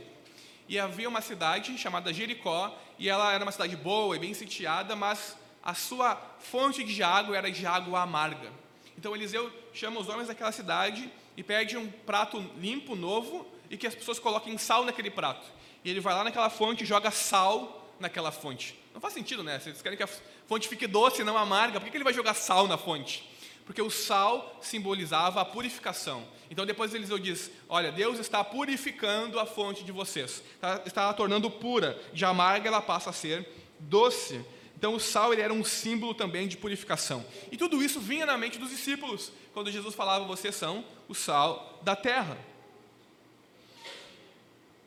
E 0.68 0.78
havia 0.78 1.08
uma 1.08 1.22
cidade 1.22 1.78
chamada 1.78 2.12
Jericó, 2.12 2.78
e 2.98 3.08
ela 3.08 3.32
era 3.32 3.42
uma 3.42 3.52
cidade 3.52 3.74
boa 3.74 4.16
e 4.16 4.18
bem 4.18 4.34
sitiada, 4.34 4.94
mas 4.94 5.34
a 5.62 5.72
sua 5.72 6.14
fonte 6.40 6.84
de 6.84 7.02
água 7.02 7.34
era 7.34 7.50
de 7.50 7.64
água 7.64 8.02
amarga. 8.02 8.52
Então 8.98 9.16
Eliseu 9.16 9.50
chama 9.72 9.98
os 9.98 10.10
homens 10.10 10.28
daquela 10.28 10.52
cidade 10.52 11.10
e 11.38 11.42
pede 11.42 11.74
um 11.78 11.90
prato 11.90 12.38
limpo, 12.58 12.94
novo, 12.94 13.55
e 13.70 13.76
que 13.76 13.86
as 13.86 13.94
pessoas 13.94 14.18
coloquem 14.18 14.56
sal 14.58 14.84
naquele 14.84 15.10
prato. 15.10 15.46
E 15.84 15.90
ele 15.90 16.00
vai 16.00 16.14
lá 16.14 16.24
naquela 16.24 16.50
fonte 16.50 16.84
e 16.84 16.86
joga 16.86 17.10
sal 17.10 17.92
naquela 18.00 18.30
fonte. 18.30 18.78
Não 18.92 19.00
faz 19.00 19.14
sentido, 19.14 19.42
né? 19.42 19.60
Eles 19.64 19.82
querem 19.82 19.96
que 19.96 20.02
a 20.02 20.08
fonte 20.46 20.68
fique 20.68 20.86
doce 20.86 21.22
e 21.22 21.24
não 21.24 21.36
amarga, 21.36 21.80
por 21.80 21.90
que 21.90 21.96
ele 21.96 22.04
vai 22.04 22.14
jogar 22.14 22.34
sal 22.34 22.66
na 22.66 22.76
fonte? 22.76 23.28
Porque 23.64 23.82
o 23.82 23.90
sal 23.90 24.58
simbolizava 24.62 25.40
a 25.40 25.44
purificação. 25.44 26.24
Então 26.50 26.64
depois 26.64 26.94
Eliseu 26.94 27.18
diz: 27.18 27.50
Olha, 27.68 27.90
Deus 27.90 28.18
está 28.18 28.44
purificando 28.44 29.40
a 29.40 29.44
fonte 29.44 29.82
de 29.82 29.90
vocês, 29.90 30.42
está, 30.54 30.82
está 30.86 31.10
a 31.10 31.12
tornando 31.12 31.50
pura. 31.50 32.00
De 32.12 32.24
amarga 32.24 32.68
ela 32.68 32.80
passa 32.80 33.10
a 33.10 33.12
ser 33.12 33.46
doce. 33.80 34.44
Então 34.78 34.94
o 34.94 35.00
sal 35.00 35.32
ele 35.32 35.42
era 35.42 35.52
um 35.52 35.64
símbolo 35.64 36.14
também 36.14 36.46
de 36.46 36.56
purificação. 36.56 37.24
E 37.50 37.56
tudo 37.56 37.82
isso 37.82 37.98
vinha 37.98 38.24
na 38.24 38.38
mente 38.38 38.58
dos 38.58 38.70
discípulos 38.70 39.32
quando 39.52 39.70
Jesus 39.70 39.96
falava: 39.96 40.24
Vocês 40.24 40.54
são 40.54 40.84
o 41.08 41.14
sal 41.14 41.80
da 41.82 41.96
terra. 41.96 42.38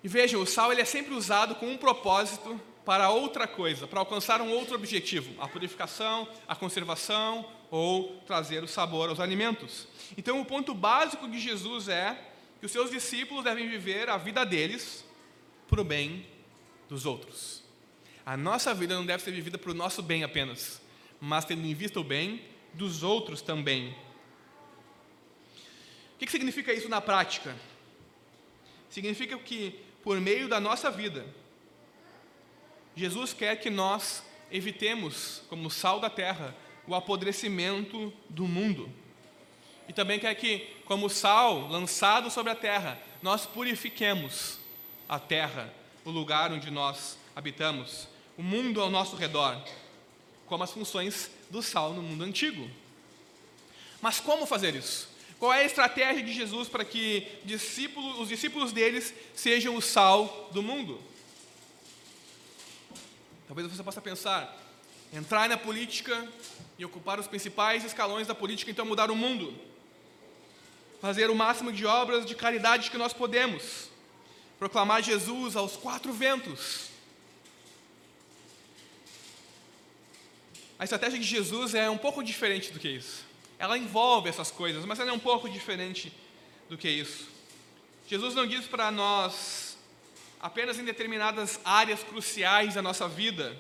E 0.04 0.08
vejam, 0.08 0.42
o 0.42 0.46
sal 0.46 0.72
ele 0.72 0.82
é 0.82 0.86
sempre 0.86 1.14
usado 1.14 1.56
com 1.56 1.68
um 1.68 1.78
propósito 1.78 2.60
para 2.86 3.10
outra 3.10 3.48
coisa, 3.48 3.86
para 3.86 4.00
alcançar 4.00 4.42
um 4.42 4.50
outro 4.50 4.76
objetivo, 4.76 5.32
a 5.42 5.48
purificação, 5.48 6.28
a 6.48 6.56
conservação 6.56 7.46
ou 7.70 8.16
trazer 8.26 8.64
o 8.64 8.68
sabor 8.68 9.10
aos 9.10 9.20
alimentos. 9.20 9.88
Então, 10.18 10.42
o 10.42 10.46
ponto 10.46 10.74
básico 10.74 11.28
de 11.28 11.40
Jesus 11.40 11.88
é 11.88 12.20
que 12.60 12.66
os 12.66 12.72
seus 12.72 12.90
discípulos 12.90 13.44
devem 13.44 13.68
viver 13.70 14.10
a 14.10 14.18
vida 14.18 14.46
deles 14.46 15.06
para 15.68 15.82
o 15.82 15.84
bem 15.84 16.26
dos 16.88 17.06
outros. 17.06 17.64
A 18.26 18.36
nossa 18.36 18.74
vida 18.74 18.96
não 18.96 19.06
deve 19.06 19.24
ser 19.24 19.32
vivida 19.32 19.58
para 19.58 19.72
o 19.72 19.76
nosso 19.76 20.02
bem 20.02 20.24
apenas, 20.24 20.82
mas 21.22 21.46
tendo 21.46 21.66
em 21.66 21.74
vista 21.74 22.00
o 22.00 22.04
bem 22.04 22.42
dos 22.74 23.04
outros 23.04 23.42
também. 23.42 23.96
O 26.16 26.18
que 26.18 26.30
significa 26.30 26.74
isso 26.74 26.90
na 26.90 27.02
prática? 27.02 27.56
Significa 28.90 29.38
que 29.38 29.80
por 30.04 30.20
meio 30.20 30.48
da 30.48 30.60
nossa 30.60 30.90
vida. 30.90 31.26
Jesus 32.96 33.34
quer 33.34 33.60
que 33.60 33.70
nós 33.70 34.24
evitemos, 34.52 35.42
como 35.50 35.70
sal 35.70 36.00
da 36.00 36.10
terra, 36.10 36.56
o 36.88 36.96
apodrecimento 36.96 38.12
do 38.30 38.48
mundo. 38.48 38.92
E 39.88 39.94
também 39.94 40.20
quer 40.20 40.34
que, 40.36 40.68
como 40.86 41.10
sal 41.10 41.68
lançado 41.68 42.30
sobre 42.30 42.52
a 42.52 42.56
terra, 42.56 43.00
nós 43.22 43.46
purifiquemos 43.46 44.60
a 45.08 45.20
terra, 45.20 45.74
o 46.06 46.12
lugar 46.12 46.52
onde 46.52 46.70
nós 46.70 47.18
habitamos, 47.36 48.08
o 48.38 48.44
mundo 48.44 48.82
ao 48.82 48.90
nosso 48.90 49.16
redor, 49.16 49.62
como 50.46 50.64
as 50.64 50.72
funções 50.72 51.30
do 51.50 51.62
sal 51.62 51.94
no 51.94 52.02
mundo 52.02 52.24
antigo. 52.24 52.70
Mas 54.02 54.20
como 54.20 54.46
fazer 54.46 54.76
isso? 54.76 55.09
Qual 55.40 55.54
é 55.54 55.62
a 55.62 55.66
estratégia 55.66 56.22
de 56.22 56.34
Jesus 56.34 56.68
para 56.68 56.84
que 56.84 57.26
discípulos, 57.46 58.20
os 58.20 58.28
discípulos 58.28 58.74
deles 58.74 59.14
sejam 59.34 59.74
o 59.74 59.82
sal 59.82 60.50
do 60.52 60.62
mundo? 60.62 61.02
Talvez 63.48 63.66
você 63.72 63.82
possa 63.82 64.02
pensar, 64.02 64.54
entrar 65.14 65.48
na 65.48 65.58
política 65.58 66.28
e 66.78 66.84
ocupar 66.84 67.20
os 67.20 67.26
principais 67.26 67.86
escalões 67.86 68.28
da 68.28 68.36
política, 68.36 68.70
então 68.70 68.86
mudar 68.86 69.10
o 69.10 69.16
mundo. 69.16 69.58
Fazer 71.02 71.30
o 71.30 71.36
máximo 71.36 71.72
de 71.72 71.86
obras 71.86 72.26
de 72.26 72.36
caridade 72.36 72.92
que 72.92 72.98
nós 72.98 73.14
podemos. 73.14 73.90
Proclamar 74.60 75.02
Jesus 75.02 75.56
aos 75.56 75.78
quatro 75.78 76.12
ventos. 76.12 76.90
A 80.78 80.84
estratégia 80.84 81.18
de 81.18 81.26
Jesus 81.26 81.74
é 81.74 81.90
um 81.90 81.98
pouco 81.98 82.22
diferente 82.22 82.72
do 82.72 82.80
que 82.80 82.90
isso. 82.90 83.29
Ela 83.60 83.78
envolve 83.78 84.30
essas 84.30 84.50
coisas, 84.50 84.86
mas 84.86 85.00
ela 85.00 85.12
é 85.12 85.14
um 85.14 85.20
pouco 85.20 85.50
diferente 85.50 86.12
do 86.70 86.78
que 86.78 86.90
isso. 86.90 87.28
Jesus 88.08 88.34
não 88.34 88.48
diz 88.48 88.66
para 88.66 88.90
nós, 88.90 89.78
apenas 90.40 90.80
em 90.80 90.86
determinadas 90.86 91.60
áreas 91.66 92.02
cruciais 92.02 92.76
da 92.76 92.82
nossa 92.82 93.08
vida, 93.08 93.56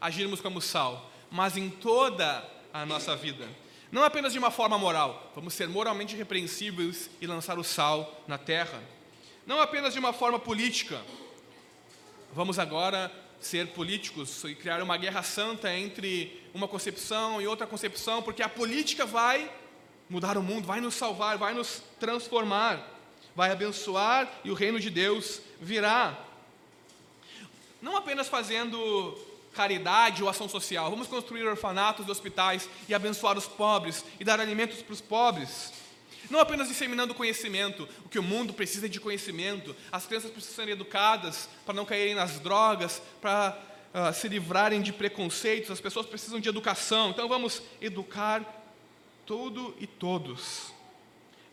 agirmos 0.00 0.40
como 0.40 0.60
sal, 0.60 1.10
mas 1.30 1.56
em 1.56 1.70
toda 1.70 2.44
a 2.72 2.84
nossa 2.84 3.14
vida. 3.14 3.48
Não 3.92 4.02
apenas 4.02 4.32
de 4.32 4.38
uma 4.40 4.50
forma 4.50 4.76
moral, 4.76 5.30
vamos 5.34 5.54
ser 5.54 5.68
moralmente 5.68 6.16
repreensíveis 6.16 7.08
e 7.20 7.26
lançar 7.28 7.56
o 7.56 7.62
sal 7.62 8.20
na 8.26 8.36
terra. 8.36 8.82
Não 9.46 9.60
apenas 9.60 9.92
de 9.92 10.00
uma 10.00 10.12
forma 10.12 10.38
política, 10.40 11.00
vamos 12.34 12.58
agora 12.58 13.12
ser 13.46 13.68
políticos 13.68 14.42
e 14.44 14.54
criar 14.54 14.82
uma 14.82 14.96
guerra 14.96 15.22
santa 15.22 15.72
entre 15.72 16.42
uma 16.54 16.68
concepção 16.68 17.40
e 17.40 17.46
outra 17.46 17.66
concepção, 17.66 18.22
porque 18.22 18.42
a 18.42 18.48
política 18.48 19.04
vai 19.04 19.50
mudar 20.08 20.36
o 20.36 20.42
mundo, 20.42 20.66
vai 20.66 20.80
nos 20.80 20.94
salvar, 20.94 21.36
vai 21.38 21.54
nos 21.54 21.82
transformar, 21.98 22.88
vai 23.34 23.50
abençoar 23.50 24.30
e 24.44 24.50
o 24.50 24.54
reino 24.54 24.78
de 24.78 24.90
Deus 24.90 25.40
virá. 25.60 26.18
Não 27.82 27.96
apenas 27.96 28.28
fazendo 28.28 29.16
caridade 29.54 30.22
ou 30.22 30.28
ação 30.28 30.48
social, 30.48 30.90
vamos 30.90 31.06
construir 31.06 31.46
orfanatos 31.46 32.06
e 32.06 32.10
hospitais 32.10 32.68
e 32.88 32.94
abençoar 32.94 33.38
os 33.38 33.46
pobres 33.46 34.04
e 34.18 34.24
dar 34.24 34.40
alimentos 34.40 34.82
para 34.82 34.92
os 34.92 35.00
pobres. 35.00 35.72
Não 36.30 36.40
apenas 36.40 36.68
disseminando 36.68 37.14
conhecimento, 37.14 37.88
o 38.04 38.08
que 38.08 38.18
o 38.18 38.22
mundo 38.22 38.52
precisa 38.52 38.88
de 38.88 39.00
conhecimento, 39.00 39.74
as 39.90 40.06
crianças 40.06 40.30
precisam 40.30 40.64
ser 40.64 40.70
educadas 40.70 41.48
para 41.64 41.74
não 41.74 41.84
caírem 41.84 42.14
nas 42.14 42.38
drogas, 42.38 43.02
para 43.20 43.58
uh, 43.92 44.12
se 44.12 44.28
livrarem 44.28 44.82
de 44.82 44.92
preconceitos, 44.92 45.70
as 45.70 45.80
pessoas 45.80 46.06
precisam 46.06 46.40
de 46.40 46.48
educação, 46.48 47.10
então 47.10 47.28
vamos 47.28 47.62
educar 47.80 48.44
tudo 49.26 49.74
e 49.78 49.86
todos. 49.86 50.72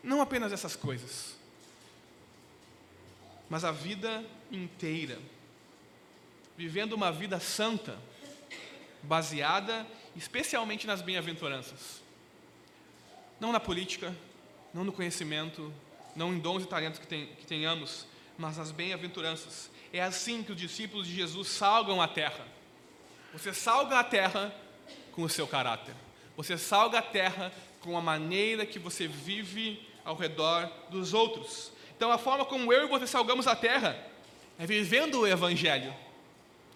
Não 0.02 0.20
apenas 0.20 0.52
essas 0.52 0.74
coisas, 0.74 1.36
mas 3.48 3.64
a 3.64 3.70
vida 3.70 4.24
inteira, 4.50 5.18
vivendo 6.56 6.94
uma 6.94 7.12
vida 7.12 7.38
santa, 7.38 7.98
baseada 9.02 9.86
especialmente 10.16 10.86
nas 10.86 11.00
bem-aventuranças, 11.00 12.02
não 13.40 13.52
na 13.52 13.60
política, 13.60 14.14
não 14.72 14.84
no 14.84 14.92
conhecimento, 14.92 15.72
não 16.14 16.32
em 16.32 16.38
dons 16.38 16.62
e 16.62 16.66
talentos 16.66 16.98
que, 16.98 17.06
tem, 17.06 17.26
que 17.26 17.46
tenhamos, 17.46 18.06
mas 18.38 18.56
nas 18.56 18.70
bem-aventuranças. 18.70 19.70
É 19.92 20.02
assim 20.02 20.42
que 20.42 20.52
os 20.52 20.58
discípulos 20.58 21.06
de 21.06 21.14
Jesus 21.14 21.48
salgam 21.48 22.00
a 22.00 22.08
terra. 22.08 22.46
Você 23.32 23.52
salga 23.52 23.98
a 23.98 24.04
terra 24.04 24.54
com 25.12 25.22
o 25.22 25.28
seu 25.28 25.46
caráter. 25.46 25.94
Você 26.36 26.56
salga 26.56 26.98
a 26.98 27.02
terra 27.02 27.52
com 27.80 27.96
a 27.96 28.00
maneira 28.00 28.64
que 28.64 28.78
você 28.78 29.06
vive 29.06 29.86
ao 30.04 30.16
redor 30.16 30.70
dos 30.90 31.12
outros. 31.12 31.70
Então, 31.96 32.10
a 32.10 32.18
forma 32.18 32.44
como 32.44 32.72
eu 32.72 32.84
e 32.84 32.88
você 32.88 33.06
salgamos 33.06 33.46
a 33.46 33.54
terra 33.54 33.96
é 34.58 34.66
vivendo 34.66 35.20
o 35.20 35.26
Evangelho. 35.26 35.94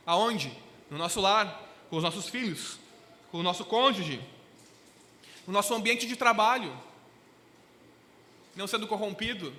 Aonde? 0.04 0.52
No 0.90 0.98
nosso 0.98 1.20
lar, 1.20 1.62
com 1.90 1.96
os 1.96 2.02
nossos 2.02 2.28
filhos, 2.28 2.78
com 3.30 3.38
o 3.38 3.42
nosso 3.42 3.64
cônjuge, 3.64 4.20
no 5.46 5.52
nosso 5.52 5.74
ambiente 5.74 6.06
de 6.06 6.16
trabalho, 6.16 6.72
não 8.56 8.66
sendo 8.66 8.86
corrompido, 8.88 9.54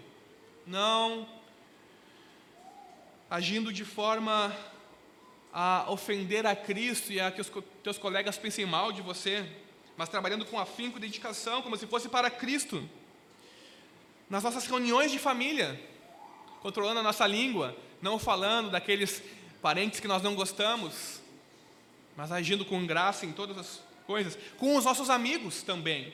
não. 0.65 1.29
Agindo 3.29 3.71
de 3.71 3.85
forma 3.85 4.55
a 5.53 5.85
ofender 5.89 6.45
a 6.45 6.55
Cristo 6.55 7.13
e 7.13 7.19
a 7.19 7.31
que 7.31 7.39
os 7.39 7.51
teus 7.83 7.97
colegas 7.97 8.37
pensem 8.37 8.65
mal 8.65 8.91
de 8.91 9.01
você, 9.01 9.47
mas 9.95 10.09
trabalhando 10.09 10.45
com 10.45 10.59
afinco 10.59 10.97
e 10.97 11.01
dedicação, 11.01 11.61
como 11.61 11.77
se 11.77 11.85
fosse 11.85 12.09
para 12.09 12.29
Cristo. 12.29 12.87
Nas 14.29 14.43
nossas 14.43 14.65
reuniões 14.65 15.11
de 15.11 15.19
família, 15.19 15.79
controlando 16.61 16.99
a 16.99 17.03
nossa 17.03 17.25
língua, 17.27 17.77
não 18.01 18.17
falando 18.17 18.71
daqueles 18.71 19.21
parentes 19.61 19.99
que 19.99 20.07
nós 20.07 20.23
não 20.23 20.35
gostamos, 20.35 21.21
mas 22.15 22.31
agindo 22.31 22.65
com 22.65 22.85
graça 22.85 23.25
em 23.25 23.31
todas 23.31 23.57
as 23.57 23.81
coisas, 24.07 24.37
com 24.57 24.75
os 24.75 24.85
nossos 24.85 25.09
amigos 25.09 25.61
também, 25.61 26.13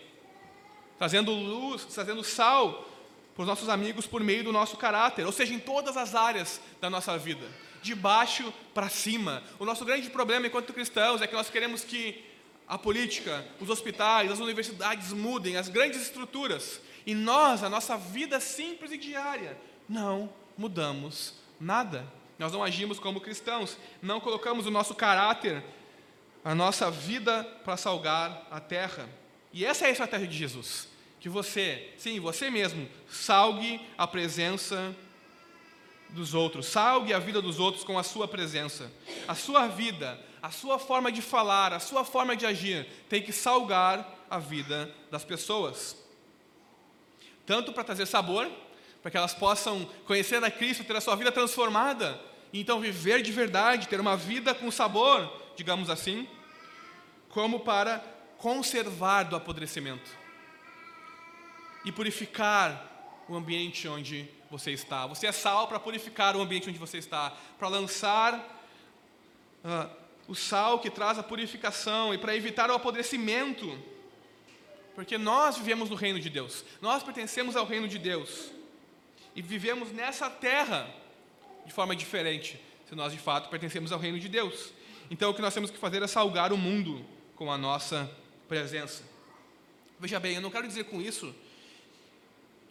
trazendo 0.97 1.31
luz, 1.31 1.85
trazendo 1.85 2.23
sal 2.23 2.89
para 3.35 3.41
os 3.41 3.47
nossos 3.47 3.69
amigos 3.69 4.05
por 4.05 4.23
meio 4.23 4.43
do 4.43 4.51
nosso 4.51 4.77
caráter, 4.77 5.25
ou 5.25 5.31
seja, 5.31 5.53
em 5.53 5.59
todas 5.59 5.97
as 5.97 6.13
áreas 6.13 6.61
da 6.79 6.89
nossa 6.89 7.17
vida, 7.17 7.45
de 7.81 7.95
baixo 7.95 8.53
para 8.73 8.89
cima. 8.89 9.43
O 9.59 9.65
nosso 9.65 9.83
grande 9.83 10.09
problema 10.09 10.47
enquanto 10.47 10.73
cristãos 10.73 11.21
é 11.21 11.27
que 11.27 11.33
nós 11.33 11.49
queremos 11.49 11.83
que 11.83 12.23
a 12.67 12.77
política, 12.77 13.45
os 13.59 13.69
hospitais, 13.69 14.31
as 14.31 14.39
universidades 14.39 15.11
mudem, 15.11 15.57
as 15.57 15.67
grandes 15.67 16.01
estruturas, 16.01 16.79
e 17.05 17.13
nós, 17.13 17.63
a 17.63 17.69
nossa 17.69 17.97
vida 17.97 18.39
simples 18.39 18.91
e 18.91 18.97
diária, 18.97 19.57
não 19.89 20.31
mudamos 20.57 21.33
nada. 21.59 22.05
Nós 22.39 22.51
não 22.51 22.63
agimos 22.63 22.99
como 22.99 23.21
cristãos, 23.21 23.77
não 24.01 24.19
colocamos 24.19 24.65
o 24.65 24.71
nosso 24.71 24.95
caráter, 24.95 25.63
a 26.43 26.55
nossa 26.55 26.89
vida 26.89 27.43
para 27.63 27.77
salgar 27.77 28.47
a 28.49 28.59
terra. 28.59 29.07
E 29.53 29.63
essa 29.63 29.85
é 29.85 29.89
a 29.89 29.91
estratégia 29.91 30.27
de 30.27 30.37
Jesus 30.37 30.91
que 31.23 31.29
você, 31.29 31.93
sim, 31.97 32.19
você 32.19 32.49
mesmo, 32.49 32.85
salgue 33.07 33.79
a 33.97 34.05
presença 34.05 34.93
dos 36.09 36.33
outros, 36.33 36.65
salgue 36.65 37.13
a 37.13 37.17
vida 37.17 37.41
dos 37.41 37.59
outros 37.59 37.85
com 37.85 37.97
a 37.97 38.03
sua 38.03 38.27
presença. 38.27 38.91
A 39.25 39.33
sua 39.33 39.67
vida, 39.67 40.19
a 40.41 40.51
sua 40.51 40.77
forma 40.77 41.09
de 41.09 41.21
falar, 41.21 41.71
a 41.71 41.79
sua 41.79 42.03
forma 42.03 42.35
de 42.35 42.45
agir 42.45 42.85
tem 43.07 43.21
que 43.21 43.31
salgar 43.31 44.25
a 44.29 44.37
vida 44.37 44.93
das 45.09 45.23
pessoas. 45.23 45.95
Tanto 47.45 47.71
para 47.71 47.85
trazer 47.85 48.05
sabor, 48.05 48.51
para 49.01 49.09
que 49.09 49.15
elas 49.15 49.33
possam 49.33 49.89
conhecer 50.05 50.43
a 50.43 50.51
Cristo, 50.51 50.83
ter 50.83 50.97
a 50.97 50.99
sua 50.99 51.15
vida 51.15 51.31
transformada, 51.31 52.19
e 52.51 52.59
então 52.59 52.81
viver 52.81 53.21
de 53.21 53.31
verdade, 53.31 53.87
ter 53.87 54.01
uma 54.01 54.17
vida 54.17 54.53
com 54.53 54.69
sabor, 54.69 55.31
digamos 55.55 55.89
assim, 55.89 56.27
como 57.29 57.61
para 57.61 58.03
conservar 58.43 59.23
do 59.23 59.37
apodrecimento 59.37 60.11
e 61.85 61.93
purificar 61.93 63.23
o 63.29 63.37
ambiente 63.37 63.87
onde 63.87 64.29
você 64.51 64.71
está. 64.71 65.07
Você 65.07 65.27
é 65.27 65.31
sal 65.31 65.65
para 65.65 65.79
purificar 65.79 66.35
o 66.35 66.41
ambiente 66.41 66.69
onde 66.69 66.77
você 66.77 66.97
está, 66.97 67.31
para 67.57 67.69
lançar 67.69 68.37
uh, 69.63 69.89
o 70.27 70.35
sal 70.35 70.79
que 70.79 70.89
traz 70.89 71.17
a 71.17 71.23
purificação 71.23 72.13
e 72.13 72.17
para 72.17 72.35
evitar 72.35 72.69
o 72.69 72.73
apodrecimento. 72.73 73.81
Porque 74.93 75.17
nós 75.17 75.57
vivemos 75.57 75.89
no 75.89 75.95
reino 75.95 76.19
de 76.19 76.29
Deus, 76.29 76.65
nós 76.81 77.01
pertencemos 77.01 77.55
ao 77.55 77.65
reino 77.65 77.87
de 77.87 77.97
Deus 77.97 78.51
e 79.33 79.41
vivemos 79.41 79.89
nessa 79.93 80.29
terra 80.29 80.93
de 81.65 81.71
forma 81.71 81.95
diferente, 81.95 82.59
se 82.89 82.93
nós 82.93 83.13
de 83.13 83.19
fato 83.19 83.49
pertencemos 83.49 83.93
ao 83.93 83.99
reino 83.99 84.19
de 84.19 84.27
Deus. 84.27 84.73
Então 85.09 85.31
o 85.31 85.33
que 85.33 85.41
nós 85.41 85.53
temos 85.53 85.71
que 85.71 85.77
fazer 85.77 86.03
é 86.03 86.07
salgar 86.07 86.51
o 86.51 86.57
mundo 86.57 87.05
com 87.37 87.49
a 87.49 87.57
nossa 87.57 88.21
presença. 88.53 89.01
Veja 89.99 90.19
bem, 90.19 90.35
eu 90.35 90.41
não 90.41 90.51
quero 90.51 90.67
dizer 90.67 90.83
com 90.83 91.01
isso 91.01 91.33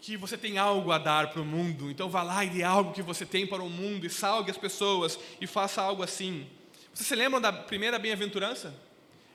que 0.00 0.16
você 0.16 0.38
tem 0.38 0.56
algo 0.56 0.92
a 0.92 0.98
dar 0.98 1.30
para 1.30 1.42
o 1.42 1.44
mundo, 1.44 1.90
então 1.90 2.08
vá 2.08 2.22
lá 2.22 2.44
e 2.44 2.50
dê 2.50 2.62
algo 2.62 2.92
que 2.92 3.02
você 3.02 3.26
tem 3.26 3.46
para 3.48 3.62
o 3.62 3.68
mundo 3.68 4.06
e 4.06 4.10
salgue 4.10 4.50
as 4.50 4.56
pessoas 4.56 5.18
e 5.40 5.46
faça 5.46 5.82
algo 5.82 6.04
assim. 6.04 6.48
Você 6.94 7.02
se 7.02 7.16
lembra 7.16 7.40
da 7.40 7.52
primeira 7.52 7.98
bem-aventurança? 7.98 8.72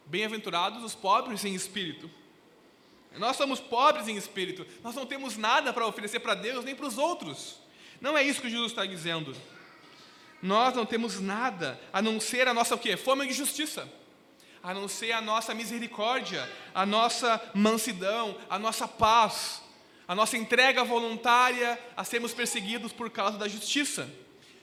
Bem-aventurados 0.05 0.81
os 0.85 0.95
pobres 0.95 1.43
em 1.43 1.53
espírito. 1.53 2.09
Nós 3.17 3.35
somos 3.35 3.59
pobres 3.59 4.07
em 4.07 4.15
espírito, 4.15 4.65
nós 4.81 4.95
não 4.95 5.05
temos 5.05 5.35
nada 5.35 5.73
para 5.73 5.85
oferecer 5.85 6.21
para 6.21 6.33
Deus 6.33 6.63
nem 6.63 6.75
para 6.75 6.87
os 6.87 6.97
outros. 6.97 7.59
Não 7.99 8.17
é 8.17 8.23
isso 8.23 8.41
que 8.41 8.49
Jesus 8.49 8.71
está 8.71 8.85
dizendo. 8.85 9.35
Nós 10.41 10.73
não 10.73 10.85
temos 10.85 11.19
nada 11.19 11.77
a 11.91 12.01
não 12.01 12.21
ser 12.21 12.47
a 12.47 12.53
nossa 12.53 12.75
o 12.75 12.79
quê? 12.79 12.95
Fome 12.95 13.27
de 13.27 13.33
justiça. 13.33 13.91
A 14.63 14.73
não 14.73 14.87
ser 14.87 15.11
a 15.11 15.21
nossa 15.21 15.53
misericórdia, 15.53 16.49
a 16.73 16.85
nossa 16.85 17.41
mansidão, 17.53 18.37
a 18.49 18.57
nossa 18.57 18.87
paz, 18.87 19.61
a 20.07 20.15
nossa 20.15 20.37
entrega 20.37 20.83
voluntária 20.83 21.79
a 21.95 22.03
sermos 22.03 22.33
perseguidos 22.33 22.91
por 22.91 23.09
causa 23.09 23.37
da 23.37 23.47
justiça. 23.47 24.09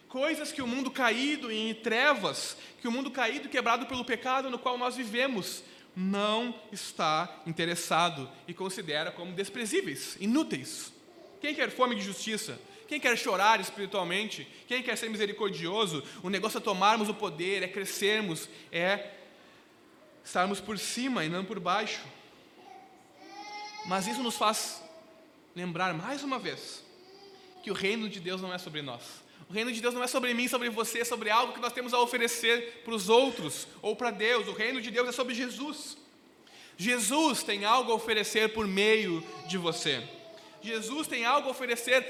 Coisas 0.09 0.53
que 0.53 0.63
o 0.63 0.67
mundo 0.67 0.91
caído 0.91 1.51
em 1.51 1.75
trevas, 1.75 2.57
que 2.81 2.89
o 2.89 2.93
mundo 2.93 3.11
caído 3.11 3.47
e 3.47 3.51
quebrado 3.51 3.87
pelo 3.87 4.05
pecado 4.05 4.49
no 4.49 4.59
qual 4.59 4.79
nós 4.79 4.97
vivemos, 4.97 5.63
não 5.95 6.55
está 6.73 7.43
interessado 7.47 8.29
e 8.49 8.55
considera 8.55 9.11
como 9.11 9.33
desprezíveis, 9.33 10.17
inúteis. 10.21 10.93
Quem 11.41 11.55
quer 11.55 11.71
fome 11.71 11.95
de 11.95 12.03
justiça? 12.03 12.59
Quem 12.89 13.01
quer 13.01 13.17
chorar 13.17 13.61
espiritualmente? 13.61 14.47
Quem 14.67 14.83
quer 14.83 14.97
ser 14.97 15.09
misericordioso? 15.09 16.03
O 16.23 16.29
negócio 16.29 16.59
é 16.59 16.61
tomarmos 16.61 17.09
o 17.09 17.15
poder, 17.15 17.63
é 17.63 17.69
crescermos, 17.69 18.49
é 18.71 19.11
estarmos 20.25 20.61
por 20.61 20.79
cima 20.79 21.25
e 21.25 21.29
não 21.29 21.45
por 21.45 21.61
baixo. 21.61 22.03
Mas 23.87 24.07
isso 24.07 24.23
nos 24.23 24.37
faz 24.37 24.83
lembrar 25.55 25.93
mais 25.95 26.23
uma 26.23 26.39
vez 26.39 26.83
que 27.63 27.71
o 27.71 27.75
reino 27.75 28.09
de 28.09 28.19
Deus 28.19 28.41
não 28.41 28.53
é 28.53 28.59
sobre 28.59 28.83
nós. 28.83 29.03
O 29.49 29.53
reino 29.53 29.71
de 29.71 29.81
Deus 29.81 29.95
não 29.95 30.03
é 30.03 30.07
sobre 30.07 30.33
mim, 30.33 30.49
sobre 30.49 30.71
você, 30.71 31.01
é 31.01 31.05
sobre 31.05 31.31
algo 31.31 31.53
que 31.53 31.61
nós 31.61 31.73
temos 31.73 31.93
a 31.93 32.01
oferecer 32.01 32.83
para 32.85 32.95
os 32.95 33.09
outros 33.09 33.69
ou 33.83 33.95
para 33.95 34.11
Deus. 34.11 34.49
O 34.49 34.53
reino 34.53 34.81
de 34.81 34.91
Deus 34.91 35.09
é 35.09 35.13
sobre 35.13 35.35
Jesus. 35.35 35.99
Jesus 36.77 37.43
tem 37.43 37.65
algo 37.65 37.93
a 37.93 37.95
oferecer 37.95 38.53
por 38.53 38.67
meio 38.67 39.23
de 39.47 39.59
você. 39.59 40.03
Jesus 40.63 41.07
tem 41.07 41.25
algo 41.25 41.49
a 41.49 41.51
oferecer 41.51 42.05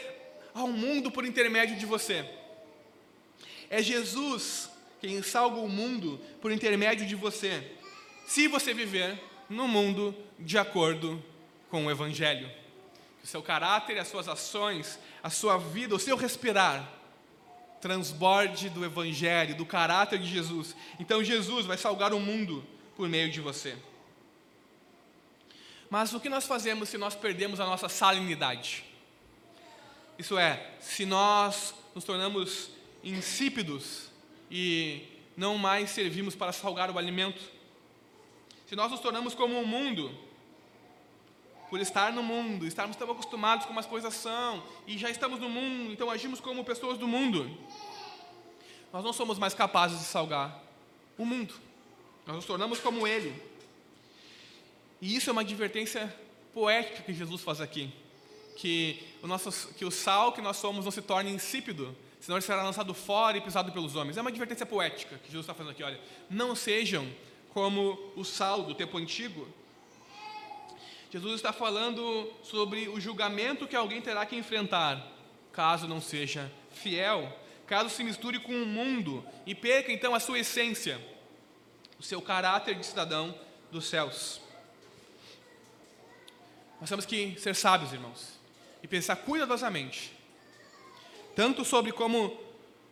ao 0.54 0.68
mundo 0.68 1.10
por 1.10 1.24
intermédio 1.24 1.76
de 1.76 1.84
você. 1.84 2.24
É 3.68 3.82
Jesus 3.82 4.70
quem 5.00 5.22
salva 5.22 5.58
o 5.58 5.68
mundo 5.68 6.18
por 6.40 6.50
intermédio 6.50 7.06
de 7.06 7.14
você, 7.14 7.62
se 8.26 8.48
você 8.48 8.74
viver 8.74 9.22
no 9.48 9.68
mundo 9.68 10.14
de 10.38 10.58
acordo 10.58 11.22
com 11.70 11.86
o 11.86 11.90
Evangelho 11.90 12.50
o 13.24 13.26
seu 13.26 13.42
caráter, 13.42 13.98
as 13.98 14.08
suas 14.08 14.28
ações, 14.28 14.98
a 15.22 15.30
sua 15.30 15.56
vida, 15.56 15.94
o 15.94 15.98
seu 15.98 16.14
respirar 16.14 16.86
transborde 17.80 18.68
do 18.68 18.84
Evangelho, 18.84 19.56
do 19.56 19.64
caráter 19.64 20.18
de 20.18 20.26
Jesus. 20.26 20.76
Então 21.00 21.24
Jesus 21.24 21.64
vai 21.64 21.78
salgar 21.78 22.12
o 22.12 22.20
mundo 22.20 22.62
por 22.94 23.08
meio 23.08 23.30
de 23.30 23.40
você. 23.40 23.76
Mas 25.88 26.12
o 26.12 26.20
que 26.20 26.28
nós 26.28 26.46
fazemos 26.46 26.90
se 26.90 26.98
nós 26.98 27.14
perdemos 27.14 27.60
a 27.60 27.64
nossa 27.64 27.88
salinidade? 27.88 28.84
Isso 30.18 30.36
é, 30.36 30.72
se 30.78 31.06
nós 31.06 31.74
nos 31.94 32.04
tornamos 32.04 32.70
insípidos 33.02 34.10
e 34.50 35.02
não 35.34 35.56
mais 35.56 35.90
servimos 35.90 36.34
para 36.34 36.52
salgar 36.52 36.90
o 36.90 36.98
alimento, 36.98 37.42
se 38.66 38.74
nós 38.74 38.90
nos 38.90 39.00
tornamos 39.00 39.34
como 39.34 39.54
o 39.54 39.60
um 39.60 39.66
mundo 39.66 40.10
por 41.68 41.80
estar 41.80 42.12
no 42.12 42.22
mundo, 42.22 42.66
estarmos 42.66 42.96
tão 42.96 43.10
acostumados 43.10 43.66
como 43.66 43.80
as 43.80 43.86
coisas 43.86 44.14
são, 44.14 44.62
e 44.86 44.96
já 44.96 45.10
estamos 45.10 45.40
no 45.40 45.48
mundo, 45.48 45.92
então 45.92 46.10
agimos 46.10 46.40
como 46.40 46.64
pessoas 46.64 46.98
do 46.98 47.08
mundo. 47.08 47.50
Nós 48.92 49.02
não 49.02 49.12
somos 49.12 49.38
mais 49.38 49.54
capazes 49.54 49.98
de 49.98 50.04
salgar 50.04 50.62
o 51.18 51.24
mundo, 51.24 51.54
nós 52.26 52.36
nos 52.36 52.44
tornamos 52.44 52.78
como 52.78 53.06
Ele. 53.06 53.34
E 55.00 55.16
isso 55.16 55.28
é 55.28 55.32
uma 55.32 55.42
advertência 55.42 56.14
poética 56.54 57.02
que 57.02 57.12
Jesus 57.12 57.42
faz 57.42 57.60
aqui, 57.60 57.92
que 58.56 59.02
o, 59.22 59.26
nosso, 59.26 59.74
que 59.74 59.84
o 59.84 59.90
sal 59.90 60.32
que 60.32 60.40
nós 60.40 60.56
somos 60.56 60.84
não 60.84 60.92
se 60.92 61.02
torne 61.02 61.30
insípido, 61.32 61.94
senão 62.20 62.38
ele 62.38 62.46
será 62.46 62.62
lançado 62.62 62.94
fora 62.94 63.36
e 63.36 63.40
pisado 63.40 63.72
pelos 63.72 63.96
homens. 63.96 64.16
É 64.16 64.20
uma 64.20 64.30
advertência 64.30 64.64
poética 64.64 65.18
que 65.18 65.26
Jesus 65.26 65.44
está 65.44 65.52
fazendo 65.52 65.72
aqui, 65.72 65.82
olha, 65.82 66.00
não 66.30 66.54
sejam 66.54 67.06
como 67.54 68.12
o 68.16 68.24
sal 68.24 68.64
do 68.64 68.74
tempo 68.74 68.98
antigo, 68.98 69.48
Jesus 71.08 71.36
está 71.36 71.52
falando 71.52 72.28
sobre 72.42 72.88
o 72.88 73.00
julgamento 73.00 73.68
que 73.68 73.76
alguém 73.76 74.02
terá 74.02 74.26
que 74.26 74.34
enfrentar. 74.34 75.12
caso 75.52 75.86
não 75.86 76.00
seja 76.00 76.50
fiel, 76.72 77.32
caso 77.64 77.88
se 77.88 78.02
misture 78.02 78.40
com 78.40 78.52
o 78.52 78.66
mundo 78.66 79.24
e 79.46 79.54
perca 79.54 79.92
então 79.92 80.12
a 80.12 80.18
sua 80.18 80.40
essência, 80.40 81.00
o 81.96 82.02
seu 82.02 82.20
caráter 82.20 82.74
de 82.74 82.84
cidadão 82.84 83.32
dos 83.70 83.86
céus. 83.86 84.40
Nós 86.80 86.88
temos 86.88 87.06
que 87.06 87.38
ser 87.38 87.54
sábios, 87.54 87.92
irmãos, 87.92 88.32
e 88.82 88.88
pensar 88.88 89.14
cuidadosamente, 89.14 90.12
tanto 91.36 91.64
sobre 91.64 91.92
como 91.92 92.36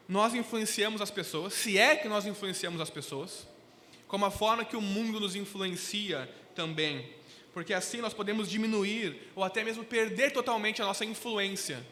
nós 0.09 0.33
influenciamos 0.35 1.03
as 1.03 1.11
pessoas, 1.11 1.53
se 1.53 1.77
é 1.77 1.97
que 1.97 2.09
nós 2.09 2.27
influenciamos 2.27 2.81
as 2.81 2.91
pessoas, 2.91 3.51
como 4.13 4.27
a 4.27 4.31
forma 4.31 4.63
que 4.63 4.77
o 4.77 4.81
mundo 4.83 5.19
nos 5.19 5.35
influencia 5.35 6.31
também, 6.55 7.09
porque 7.55 7.73
assim 7.73 8.03
nós 8.03 8.13
podemos 8.13 8.47
diminuir 8.47 9.33
ou 9.35 9.43
até 9.43 9.65
mesmo 9.65 9.83
perder 9.83 10.33
totalmente 10.33 10.83
a 10.83 10.85
nossa 10.85 11.03
influência, 11.03 11.83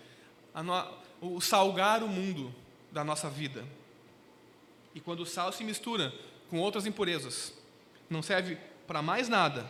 a 0.53 0.63
no, 0.63 0.87
o 1.23 1.41
salgar 1.41 2.03
o 2.03 2.09
mundo 2.09 2.55
da 2.93 3.03
nossa 3.03 3.31
vida. 3.31 3.65
E 4.95 5.01
quando 5.01 5.21
o 5.21 5.27
sal 5.27 5.51
se 5.51 5.65
mistura 5.65 6.13
com 6.51 6.59
outras 6.59 6.85
impurezas, 6.85 7.55
não 8.11 8.23
serve 8.23 8.59
para 8.87 9.01
mais 9.01 9.27
nada 9.27 9.67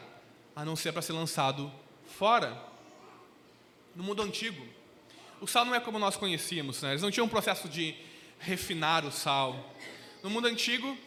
a 0.56 0.64
não 0.64 0.74
ser 0.74 0.90
para 0.90 1.02
ser 1.02 1.12
lançado 1.12 1.72
fora. 2.04 2.60
No 3.94 4.02
mundo 4.02 4.22
antigo, 4.22 4.66
o 5.40 5.46
sal 5.46 5.64
não 5.64 5.72
é 5.76 5.78
como 5.78 6.00
nós 6.00 6.16
conhecíamos, 6.16 6.82
né? 6.82 6.90
eles 6.90 7.02
não 7.02 7.12
tinham 7.12 7.26
um 7.26 7.30
processo 7.30 7.68
de 7.68 7.94
refinar 8.40 9.06
o 9.06 9.12
sal. 9.12 9.72
No 10.20 10.28
mundo 10.28 10.48
antigo, 10.48 10.98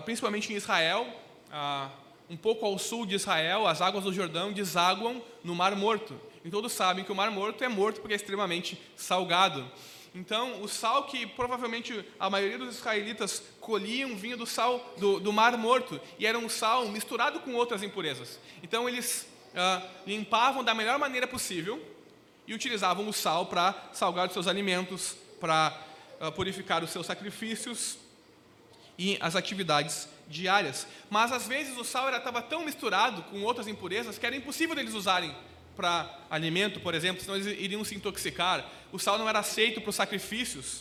principalmente 0.00 0.50
em 0.50 0.56
Israel, 0.56 1.06
ah, 1.52 1.90
um 2.28 2.36
pouco 2.38 2.64
ao 2.64 2.78
sul 2.78 3.04
de 3.04 3.14
Israel, 3.14 3.66
as 3.66 3.82
águas 3.82 4.04
do 4.04 4.12
Jordão 4.12 4.50
desaguam 4.50 5.22
no 5.44 5.54
Mar 5.54 5.76
Morto. 5.76 6.18
E 6.42 6.50
todos 6.50 6.72
sabem 6.72 7.04
que 7.04 7.12
o 7.12 7.14
Mar 7.14 7.30
Morto 7.30 7.62
é 7.62 7.68
morto 7.68 8.00
porque 8.00 8.14
é 8.14 8.16
extremamente 8.16 8.80
salgado. 8.96 9.70
Então, 10.14 10.62
o 10.62 10.68
sal 10.68 11.04
que 11.04 11.26
provavelmente 11.26 12.02
a 12.18 12.30
maioria 12.30 12.56
dos 12.56 12.76
israelitas 12.76 13.42
colhiam 13.60 14.16
vinha 14.16 14.36
do 14.36 14.46
sal 14.46 14.94
do, 14.96 15.20
do 15.20 15.32
Mar 15.32 15.56
Morto 15.58 16.00
e 16.18 16.26
era 16.26 16.38
um 16.38 16.48
sal 16.48 16.88
misturado 16.88 17.40
com 17.40 17.52
outras 17.54 17.82
impurezas. 17.82 18.38
Então, 18.62 18.88
eles 18.88 19.28
ah, 19.54 19.82
limpavam 20.06 20.64
da 20.64 20.74
melhor 20.74 20.98
maneira 20.98 21.26
possível 21.26 21.78
e 22.46 22.54
utilizavam 22.54 23.06
o 23.06 23.12
sal 23.12 23.46
para 23.46 23.74
salgar 23.92 24.28
os 24.28 24.32
seus 24.32 24.46
alimentos, 24.46 25.14
para 25.38 25.78
ah, 26.20 26.30
purificar 26.30 26.82
os 26.82 26.90
seus 26.90 27.04
sacrifícios 27.04 27.98
e 28.98 29.18
as 29.20 29.36
atividades 29.36 30.08
diárias. 30.28 30.86
Mas 31.10 31.32
às 31.32 31.46
vezes 31.46 31.76
o 31.76 31.84
sal 31.84 32.14
estava 32.14 32.40
tão 32.42 32.64
misturado 32.64 33.22
com 33.24 33.42
outras 33.42 33.66
impurezas 33.66 34.18
que 34.18 34.26
era 34.26 34.36
impossível 34.36 34.74
deles 34.74 34.94
usarem 34.94 35.34
para 35.76 36.18
alimento, 36.30 36.80
por 36.80 36.94
exemplo, 36.94 37.22
senão 37.22 37.36
eles 37.36 37.46
iriam 37.58 37.84
se 37.84 37.94
intoxicar. 37.94 38.64
O 38.92 38.98
sal 38.98 39.18
não 39.18 39.28
era 39.28 39.40
aceito 39.40 39.80
para 39.80 39.90
os 39.90 39.96
sacrifícios, 39.96 40.80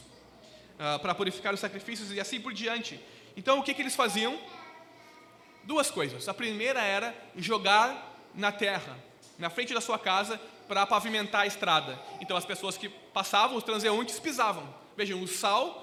uh, 0.75 0.99
para 1.01 1.15
purificar 1.15 1.53
os 1.53 1.59
sacrifícios 1.59 2.11
e 2.11 2.19
assim 2.19 2.39
por 2.39 2.53
diante. 2.53 2.99
Então, 3.35 3.59
o 3.59 3.63
que, 3.63 3.73
que 3.73 3.81
eles 3.81 3.95
faziam? 3.95 4.39
Duas 5.63 5.89
coisas. 5.89 6.27
A 6.29 6.33
primeira 6.33 6.81
era 6.81 7.15
jogar 7.35 8.15
na 8.35 8.51
terra, 8.51 8.97
na 9.39 9.49
frente 9.49 9.73
da 9.73 9.81
sua 9.81 9.97
casa, 9.97 10.39
para 10.67 10.85
pavimentar 10.85 11.41
a 11.41 11.47
estrada. 11.47 11.99
Então, 12.21 12.37
as 12.37 12.45
pessoas 12.45 12.77
que 12.77 12.89
passavam, 12.89 13.57
os 13.57 13.63
transeuntes, 13.63 14.19
pisavam. 14.19 14.71
Vejam, 14.95 15.21
o 15.21 15.27
sal 15.27 15.82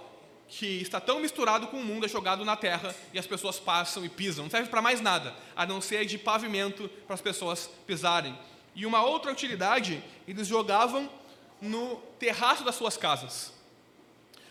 que 0.50 0.82
está 0.82 1.00
tão 1.00 1.20
misturado 1.20 1.68
com 1.68 1.78
o 1.78 1.84
mundo 1.84 2.04
é 2.04 2.08
jogado 2.08 2.44
na 2.44 2.56
terra 2.56 2.94
e 3.14 3.18
as 3.18 3.26
pessoas 3.26 3.60
passam 3.60 4.04
e 4.04 4.08
pisam. 4.08 4.44
Não 4.44 4.50
serve 4.50 4.68
para 4.68 4.82
mais 4.82 5.00
nada, 5.00 5.34
a 5.54 5.64
não 5.64 5.80
ser 5.80 6.04
de 6.04 6.18
pavimento 6.18 6.88
para 7.06 7.14
as 7.14 7.20
pessoas 7.20 7.70
pisarem. 7.86 8.36
E 8.74 8.84
uma 8.84 9.02
outra 9.04 9.30
utilidade, 9.30 10.02
eles 10.26 10.48
jogavam 10.48 11.08
no 11.62 11.96
terraço 12.18 12.64
das 12.64 12.74
suas 12.74 12.96
casas. 12.96 13.52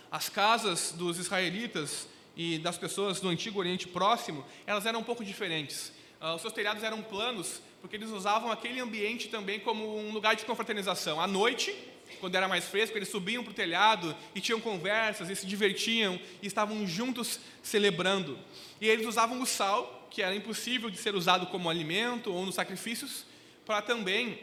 As 0.09 0.29
casas 0.29 0.93
dos 0.93 1.19
israelitas 1.19 2.07
e 2.35 2.57
das 2.59 2.77
pessoas 2.77 3.19
do 3.19 3.27
Antigo 3.27 3.59
Oriente 3.59 3.87
Próximo, 3.87 4.45
elas 4.65 4.85
eram 4.85 5.01
um 5.01 5.03
pouco 5.03 5.23
diferentes. 5.23 5.91
Uh, 6.21 6.35
os 6.35 6.41
seus 6.41 6.53
telhados 6.53 6.83
eram 6.83 7.01
planos, 7.01 7.61
porque 7.81 7.97
eles 7.97 8.09
usavam 8.09 8.51
aquele 8.51 8.79
ambiente 8.79 9.27
também 9.27 9.59
como 9.59 9.97
um 9.97 10.11
lugar 10.11 10.35
de 10.35 10.45
confraternização. 10.45 11.19
À 11.19 11.27
noite, 11.27 11.75
quando 12.19 12.35
era 12.35 12.47
mais 12.47 12.65
fresco, 12.65 12.97
eles 12.97 13.09
subiam 13.09 13.43
para 13.43 13.51
o 13.51 13.53
telhado 13.53 14.15
e 14.33 14.41
tinham 14.41 14.59
conversas 14.59 15.29
e 15.29 15.35
se 15.35 15.45
divertiam 15.45 16.19
e 16.41 16.47
estavam 16.47 16.85
juntos 16.85 17.39
celebrando. 17.61 18.37
E 18.79 18.87
eles 18.87 19.05
usavam 19.05 19.41
o 19.41 19.45
sal, 19.45 20.07
que 20.09 20.21
era 20.21 20.35
impossível 20.35 20.89
de 20.89 20.97
ser 20.97 21.15
usado 21.15 21.47
como 21.47 21.69
alimento 21.69 22.33
ou 22.33 22.45
nos 22.45 22.55
sacrifícios, 22.55 23.25
para 23.65 23.81
também 23.81 24.39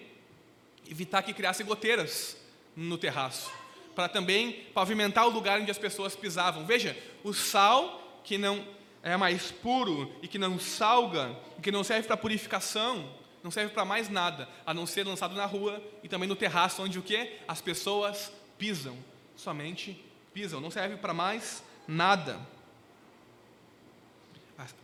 evitar 0.88 1.22
que 1.22 1.32
criasse 1.32 1.64
goteiras 1.64 2.36
no 2.76 2.96
terraço, 2.96 3.50
para 3.94 4.08
também 4.08 4.64
pavimentar 4.74 5.26
o 5.26 5.30
lugar 5.30 5.60
onde 5.60 5.70
as 5.70 5.78
pessoas 5.78 6.14
pisavam. 6.14 6.64
Veja, 6.64 6.96
o 7.24 7.32
sal 7.32 8.20
que 8.22 8.38
não 8.38 8.66
é 9.02 9.16
mais 9.16 9.50
puro 9.50 10.12
e 10.20 10.28
que 10.28 10.38
não 10.38 10.58
salga, 10.58 11.36
e 11.58 11.62
que 11.62 11.70
não 11.70 11.84
serve 11.84 12.06
para 12.06 12.16
purificação, 12.16 13.08
não 13.46 13.50
serve 13.52 13.72
para 13.72 13.84
mais 13.84 14.08
nada, 14.08 14.48
a 14.66 14.74
não 14.74 14.84
ser 14.84 15.06
lançado 15.06 15.32
na 15.36 15.46
rua 15.46 15.80
e 16.02 16.08
também 16.08 16.28
no 16.28 16.34
terraço, 16.34 16.82
onde 16.82 16.98
o 16.98 17.02
que? 17.02 17.38
As 17.46 17.60
pessoas 17.60 18.32
pisam, 18.58 18.98
somente 19.36 20.04
pisam, 20.34 20.60
não 20.60 20.68
serve 20.68 20.96
para 20.96 21.14
mais 21.14 21.62
nada, 21.86 22.40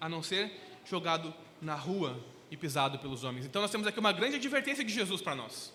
a 0.01 0.09
não 0.09 0.23
ser 0.23 0.49
jogado 0.85 1.35
na 1.61 1.75
rua 1.75 2.25
e 2.53 2.57
pisado 2.57 3.01
pelos 3.01 3.25
homens. 3.25 3.47
Então 3.47 3.61
nós 3.61 3.71
temos 3.73 3.85
aqui 3.85 3.99
uma 3.99 4.13
grande 4.13 4.37
advertência 4.37 4.85
de 4.85 4.95
Jesus 4.95 5.21
para 5.21 5.35
nós. 5.35 5.73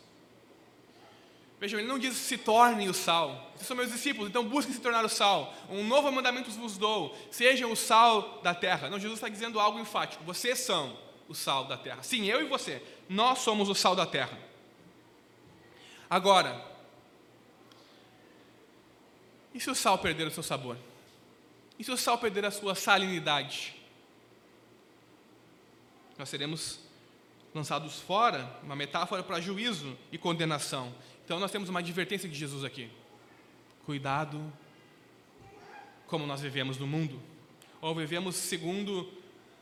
Vejam, 1.60 1.82
ele 1.82 1.90
não 1.90 2.00
diz 2.00 2.16
se 2.16 2.38
tornem 2.38 2.88
o 2.88 2.94
sal. 2.94 3.52
Vocês 3.54 3.68
são 3.68 3.76
meus 3.76 3.92
discípulos, 3.92 4.30
então 4.30 4.48
busquem 4.48 4.74
se 4.74 4.80
tornar 4.80 5.04
o 5.04 5.10
sal. 5.10 5.54
Um 5.70 5.86
novo 5.86 6.10
mandamento 6.10 6.50
vos 6.52 6.78
dou: 6.78 7.18
sejam 7.32 7.70
o 7.70 7.76
sal 7.76 8.40
da 8.42 8.56
terra. 8.56 8.90
Não, 8.90 8.98
Jesus 8.98 9.18
está 9.18 9.28
dizendo 9.28 9.60
algo 9.60 9.78
enfático. 9.78 10.24
Vocês 10.24 10.60
são 10.60 11.06
o 11.28 11.36
sal 11.36 11.66
da 11.66 11.78
terra. 11.78 12.04
Sim, 12.04 12.26
eu 12.26 12.42
e 12.42 12.48
você, 12.48 12.82
nós 13.10 13.40
somos 13.40 13.70
o 13.70 13.76
sal 13.76 13.96
da 13.96 14.06
terra. 14.06 14.38
Agora, 16.10 16.66
e 19.54 19.60
se 19.60 19.70
o 19.70 19.76
sal 19.76 19.98
perder 19.98 20.28
o 20.28 20.32
seu 20.32 20.44
sabor? 20.44 20.78
E 21.78 21.84
se 21.84 21.92
o 21.92 21.98
sal 21.98 22.18
perder 22.18 22.46
a 22.46 22.52
sua 22.52 22.76
salinidade? 22.76 23.78
nós 26.18 26.30
seremos 26.30 26.80
lançados 27.54 28.00
fora, 28.00 28.50
uma 28.64 28.76
metáfora 28.76 29.22
para 29.22 29.40
juízo 29.40 29.96
e 30.12 30.18
condenação. 30.18 30.94
Então 31.24 31.40
nós 31.40 31.52
temos 31.52 31.70
uma 31.70 31.80
advertência 31.80 32.28
de 32.28 32.36
Jesus 32.36 32.64
aqui. 32.64 32.90
Cuidado 33.86 34.42
como 36.08 36.26
nós 36.26 36.42
vivemos 36.42 36.78
no 36.78 36.88
mundo. 36.88 37.22
Ou 37.80 37.94
vivemos 37.94 38.36
segundo 38.36 39.12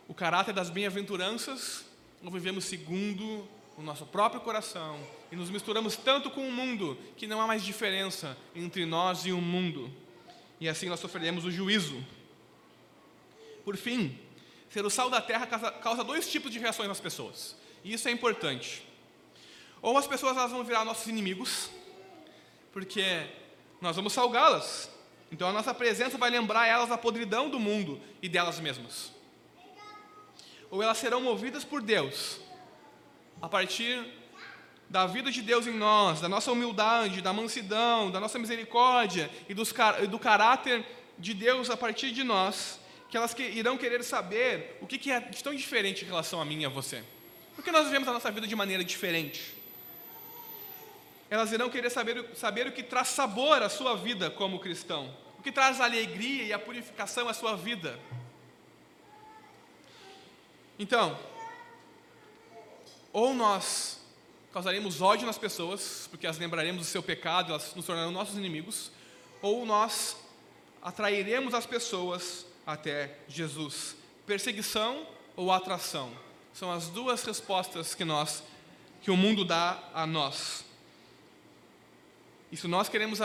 o 0.07 0.13
caráter 0.13 0.53
das 0.53 0.69
bem-aventuranças, 0.69 1.85
ou 2.23 2.31
vivemos 2.31 2.65
segundo 2.65 3.47
o 3.77 3.81
nosso 3.81 4.05
próprio 4.05 4.41
coração 4.41 4.99
e 5.31 5.35
nos 5.35 5.49
misturamos 5.49 5.95
tanto 5.95 6.31
com 6.31 6.47
o 6.47 6.51
mundo 6.51 6.97
que 7.17 7.27
não 7.27 7.41
há 7.41 7.47
mais 7.47 7.63
diferença 7.63 8.37
entre 8.55 8.85
nós 8.85 9.25
e 9.25 9.31
o 9.31 9.41
mundo. 9.41 9.91
E 10.59 10.69
assim 10.69 10.87
nós 10.87 10.99
sofreremos 10.99 11.43
o 11.45 11.51
juízo. 11.51 12.03
Por 13.63 13.75
fim, 13.75 14.17
Ser 14.75 14.85
o 14.85 14.89
sal 14.89 15.09
da 15.09 15.21
terra 15.21 15.47
causa 15.47 16.03
dois 16.03 16.29
tipos 16.29 16.51
de 16.51 16.59
reações 16.59 16.89
nas 16.89 16.99
pessoas. 16.99 17.55
E 17.81 17.93
isso 17.93 18.09
é 18.09 18.11
importante. 18.11 18.85
Ou 19.81 19.97
as 19.97 20.05
pessoas 20.05 20.35
elas 20.35 20.51
vão 20.51 20.65
virar 20.65 20.83
nossos 20.83 21.07
inimigos, 21.07 21.69
porque 22.73 23.25
nós 23.79 23.95
vamos 23.95 24.11
salgá-las. 24.11 24.89
Então 25.31 25.47
a 25.47 25.53
nossa 25.53 25.73
presença 25.73 26.17
vai 26.17 26.29
lembrar 26.29 26.67
elas 26.67 26.89
da 26.89 26.97
podridão 26.97 27.49
do 27.49 27.57
mundo 27.57 28.01
e 28.21 28.27
delas 28.27 28.59
mesmas. 28.59 29.14
Ou 30.75 30.83
elas 30.83 30.97
serão 30.97 31.21
movidas 31.21 31.63
por 31.63 31.81
Deus, 31.81 32.37
a 33.41 33.47
partir 33.47 34.05
da 34.89 35.07
vida 35.07 35.31
de 35.31 35.41
Deus 35.41 35.65
em 35.65 35.73
nós, 35.73 36.19
da 36.19 36.27
nossa 36.27 36.51
humildade, 36.51 37.21
da 37.21 37.31
mansidão, 37.31 38.11
da 38.11 38.19
nossa 38.19 38.37
misericórdia 38.37 39.31
e 39.47 39.53
do 39.53 40.19
caráter 40.19 40.85
de 41.17 41.33
Deus 41.33 41.69
a 41.69 41.77
partir 41.77 42.11
de 42.11 42.25
nós, 42.25 42.77
que 43.09 43.15
elas 43.15 43.33
que 43.33 43.41
irão 43.41 43.77
querer 43.77 44.03
saber 44.03 44.77
o 44.81 44.85
que, 44.85 44.97
que 44.97 45.09
é 45.09 45.21
de 45.21 45.41
tão 45.41 45.55
diferente 45.55 46.03
em 46.03 46.07
relação 46.07 46.41
a 46.41 46.45
mim 46.45 46.63
e 46.63 46.65
a 46.65 46.69
você. 46.69 47.01
Porque 47.55 47.71
nós 47.71 47.85
vivemos 47.85 48.09
a 48.09 48.11
nossa 48.11 48.29
vida 48.29 48.45
de 48.45 48.53
maneira 48.53 48.83
diferente. 48.83 49.55
Elas 51.29 51.53
irão 51.53 51.69
querer 51.69 51.89
saber, 51.89 52.31
saber 52.35 52.67
o 52.67 52.73
que 52.73 52.83
traz 52.83 53.07
sabor 53.07 53.63
à 53.63 53.69
sua 53.69 53.95
vida 53.95 54.29
como 54.29 54.59
cristão, 54.59 55.09
o 55.39 55.41
que 55.41 55.53
traz 55.53 55.79
a 55.79 55.85
alegria 55.85 56.43
e 56.43 56.51
a 56.51 56.59
purificação 56.59 57.29
à 57.29 57.33
sua 57.33 57.55
vida. 57.55 57.97
Então, 60.77 61.17
ou 63.13 63.33
nós 63.33 63.99
causaremos 64.51 65.01
ódio 65.01 65.25
nas 65.25 65.37
pessoas, 65.37 66.07
porque 66.09 66.27
as 66.27 66.37
lembraremos 66.37 66.85
do 66.85 66.89
seu 66.89 67.01
pecado, 67.01 67.51
elas 67.51 67.73
nos 67.75 67.85
tornarão 67.85 68.11
nossos 68.11 68.37
inimigos, 68.37 68.91
ou 69.41 69.65
nós 69.65 70.17
atrairemos 70.81 71.53
as 71.53 71.65
pessoas 71.65 72.45
até 72.65 73.17
Jesus. 73.27 73.95
Perseguição 74.25 75.07
ou 75.35 75.51
atração? 75.51 76.11
São 76.53 76.71
as 76.71 76.89
duas 76.89 77.23
respostas 77.23 77.95
que 77.95 78.05
nós 78.05 78.43
que 79.01 79.11
o 79.11 79.17
mundo 79.17 79.45
dá 79.45 79.79
a 79.93 80.07
nós. 80.07 80.65
E 82.51 82.57
se 82.57 82.67
nós 82.67 82.89
queremos 82.89 83.19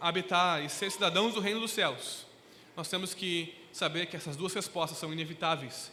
habitar 0.00 0.64
e 0.64 0.68
ser 0.68 0.90
cidadãos 0.90 1.34
do 1.34 1.40
reino 1.40 1.60
dos 1.60 1.70
céus, 1.70 2.26
nós 2.76 2.88
temos 2.88 3.14
que 3.14 3.54
saber 3.72 4.06
que 4.06 4.16
essas 4.16 4.34
duas 4.34 4.52
respostas 4.52 4.98
são 4.98 5.12
inevitáveis. 5.12 5.92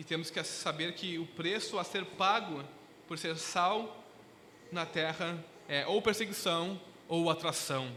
E 0.00 0.02
temos 0.02 0.30
que 0.30 0.42
saber 0.42 0.94
que 0.94 1.18
o 1.18 1.26
preço 1.26 1.78
a 1.78 1.84
ser 1.84 2.06
pago 2.06 2.64
por 3.06 3.18
ser 3.18 3.36
sal 3.36 4.02
na 4.72 4.86
terra 4.86 5.38
é 5.68 5.86
ou 5.86 6.00
perseguição 6.00 6.80
ou 7.06 7.28
atração. 7.28 7.94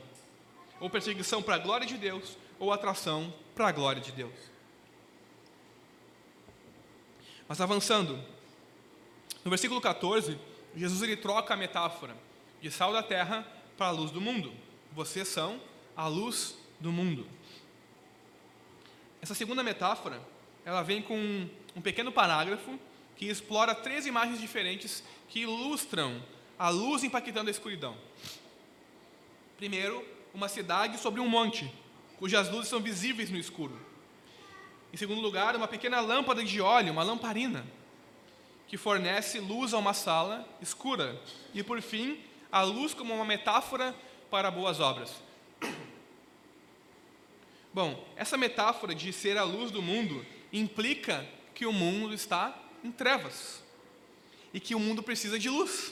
Ou 0.81 0.89
perseguição 0.89 1.41
para 1.41 1.55
a 1.55 1.59
glória 1.59 1.87
de 1.87 1.97
Deus, 1.97 2.37
ou 2.59 2.73
atração 2.73 3.33
para 3.55 3.69
a 3.69 3.71
glória 3.71 4.01
de 4.01 4.11
Deus. 4.11 4.33
Mas 7.47 7.61
avançando, 7.61 8.21
no 9.41 9.49
versículo 9.49 9.79
14, 9.79 10.37
Jesus 10.75 11.01
ele 11.03 11.15
troca 11.15 11.53
a 11.53 11.57
metáfora 11.57 12.17
de 12.59 12.69
sal 12.69 12.91
da 12.91 13.01
terra 13.01 13.47
para 13.77 13.87
a 13.87 13.91
luz 13.91 14.11
do 14.11 14.19
mundo. 14.19 14.53
Vocês 14.91 15.29
são 15.29 15.57
a 15.95 16.09
luz 16.09 16.57
do 16.81 16.91
mundo. 16.91 17.25
Essa 19.21 19.33
segunda 19.33 19.63
metáfora, 19.63 20.21
ela 20.65 20.81
vem 20.81 21.01
com 21.01 21.47
um 21.75 21.81
pequeno 21.81 22.11
parágrafo 22.11 22.79
que 23.15 23.25
explora 23.25 23.75
três 23.75 24.05
imagens 24.05 24.39
diferentes 24.39 25.03
que 25.29 25.41
ilustram 25.41 26.21
a 26.57 26.69
luz 26.69 27.03
impactando 27.03 27.49
a 27.49 27.51
escuridão. 27.51 27.95
Primeiro, 29.57 30.05
uma 30.33 30.47
cidade 30.47 30.97
sobre 30.97 31.21
um 31.21 31.27
monte, 31.27 31.71
cujas 32.17 32.49
luzes 32.49 32.69
são 32.69 32.79
visíveis 32.79 33.29
no 33.29 33.37
escuro. 33.37 33.77
Em 34.91 34.97
segundo 34.97 35.21
lugar, 35.21 35.55
uma 35.55 35.67
pequena 35.67 35.99
lâmpada 35.99 36.43
de 36.43 36.61
óleo, 36.61 36.91
uma 36.91 37.03
lamparina, 37.03 37.65
que 38.67 38.77
fornece 38.77 39.39
luz 39.39 39.73
a 39.73 39.77
uma 39.77 39.93
sala 39.93 40.47
escura. 40.61 41.19
E 41.53 41.63
por 41.63 41.81
fim, 41.81 42.19
a 42.51 42.61
luz 42.61 42.93
como 42.93 43.13
uma 43.13 43.25
metáfora 43.25 43.95
para 44.29 44.51
boas 44.51 44.79
obras. 44.79 45.11
Bom, 47.73 48.07
essa 48.15 48.37
metáfora 48.37 48.93
de 48.93 49.11
ser 49.11 49.37
a 49.37 49.43
luz 49.43 49.71
do 49.71 49.81
mundo 49.81 50.23
implica 50.53 51.27
que 51.55 51.65
o 51.65 51.73
mundo 51.73 52.13
está 52.13 52.55
em 52.83 52.91
trevas 52.91 53.61
e 54.53 54.59
que 54.59 54.75
o 54.75 54.79
mundo 54.79 55.01
precisa 55.01 55.39
de 55.39 55.49
luz. 55.49 55.91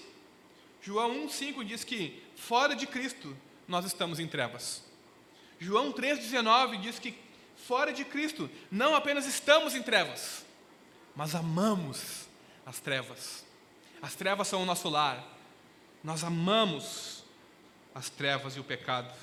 João 0.82 1.28
1,5 1.28 1.64
diz 1.66 1.84
que 1.84 2.24
fora 2.36 2.76
de 2.76 2.86
Cristo 2.86 3.36
nós 3.68 3.86
estamos 3.86 4.20
em 4.20 4.28
trevas. 4.28 4.84
João 5.60 5.92
3,19 5.92 6.80
diz 6.80 7.00
que 7.00 7.16
fora 7.56 7.92
de 7.92 8.06
Cristo 8.06 8.50
não 8.72 8.96
apenas 8.96 9.26
estamos 9.26 9.76
em 9.76 9.82
trevas, 9.82 10.46
mas 11.16 11.36
amamos 11.36 12.28
as 12.66 12.80
trevas. 12.80 13.44
As 14.02 14.16
trevas 14.16 14.48
são 14.48 14.64
o 14.64 14.66
nosso 14.66 14.90
lar. 14.90 15.24
Nós 16.04 16.24
amamos 16.24 17.24
as 17.94 18.10
trevas 18.10 18.56
e 18.56 18.60
o 18.60 18.64
pecado. 18.64 19.14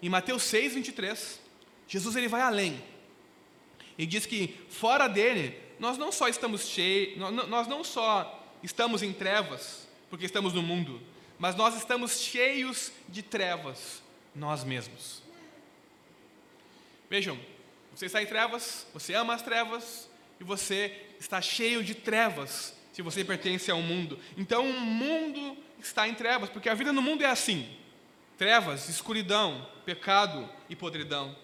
Em 0.00 0.08
Mateus 0.08 0.42
6, 0.44 0.74
23, 0.74 1.40
Jesus 1.86 2.16
ele 2.16 2.28
vai 2.28 2.40
além 2.40 2.82
e 3.96 4.06
diz 4.06 4.26
que 4.26 4.54
fora 4.68 5.08
dele 5.08 5.58
nós 5.78 5.98
não 5.98 6.10
só 6.10 6.28
estamos 6.28 6.68
cheios, 6.68 7.18
nós 7.18 7.66
não 7.66 7.82
só 7.84 8.42
estamos 8.62 9.02
em 9.02 9.12
trevas 9.12 9.86
porque 10.08 10.26
estamos 10.26 10.52
no 10.52 10.62
mundo, 10.62 11.00
mas 11.38 11.56
nós 11.56 11.76
estamos 11.76 12.20
cheios 12.20 12.92
de 13.08 13.22
trevas 13.22 14.02
nós 14.34 14.64
mesmos. 14.64 15.22
Vejam, 17.10 17.38
você 17.94 18.06
está 18.06 18.22
em 18.22 18.26
trevas, 18.26 18.86
você 18.92 19.14
ama 19.14 19.34
as 19.34 19.42
trevas 19.42 20.08
e 20.40 20.44
você 20.44 21.06
está 21.20 21.40
cheio 21.40 21.82
de 21.82 21.94
trevas 21.94 22.74
se 22.92 23.02
você 23.02 23.24
pertence 23.24 23.70
a 23.70 23.74
um 23.74 23.82
mundo. 23.82 24.18
Então 24.36 24.68
o 24.68 24.80
mundo 24.80 25.56
está 25.80 26.08
em 26.08 26.14
trevas, 26.14 26.48
porque 26.48 26.68
a 26.68 26.74
vida 26.74 26.92
no 26.92 27.02
mundo 27.02 27.22
é 27.22 27.26
assim: 27.26 27.68
trevas, 28.38 28.88
escuridão, 28.88 29.66
pecado 29.84 30.48
e 30.68 30.76
podridão. 30.76 31.36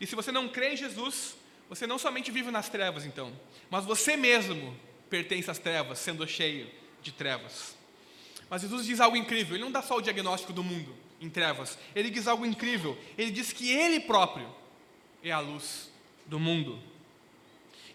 E 0.00 0.06
se 0.06 0.14
você 0.14 0.32
não 0.32 0.48
crê 0.48 0.72
em 0.72 0.76
Jesus, 0.76 1.36
você 1.74 1.88
não 1.88 1.98
somente 1.98 2.30
vive 2.30 2.52
nas 2.52 2.68
trevas, 2.68 3.04
então, 3.04 3.32
mas 3.68 3.84
você 3.84 4.16
mesmo 4.16 4.76
pertence 5.10 5.50
às 5.50 5.58
trevas, 5.58 5.98
sendo 5.98 6.26
cheio 6.26 6.70
de 7.02 7.10
trevas. 7.10 7.76
Mas 8.48 8.62
Jesus 8.62 8.86
diz 8.86 9.00
algo 9.00 9.16
incrível, 9.16 9.56
ele 9.56 9.64
não 9.64 9.72
dá 9.72 9.82
só 9.82 9.96
o 9.96 10.00
diagnóstico 10.00 10.52
do 10.52 10.62
mundo 10.62 10.94
em 11.20 11.28
trevas, 11.28 11.76
ele 11.94 12.10
diz 12.10 12.28
algo 12.28 12.46
incrível, 12.46 12.96
ele 13.18 13.32
diz 13.32 13.52
que 13.52 13.72
ele 13.72 13.98
próprio 13.98 14.48
é 15.22 15.32
a 15.32 15.40
luz 15.40 15.90
do 16.26 16.38
mundo. 16.38 16.78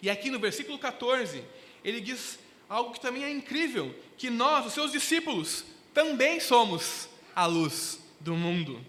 E 0.01 0.09
aqui 0.09 0.29
no 0.29 0.39
versículo 0.39 0.77
14, 0.77 1.41
ele 1.81 2.01
diz 2.01 2.37
algo 2.67 2.91
que 2.91 2.99
também 2.99 3.23
é 3.23 3.31
incrível, 3.31 3.95
que 4.17 4.29
nós, 4.29 4.65
os 4.65 4.73
seus 4.73 4.91
discípulos, 4.91 5.63
também 5.93 6.41
somos 6.41 7.07
a 7.33 7.45
luz 7.45 7.97
do 8.19 8.35
mundo. 8.35 8.85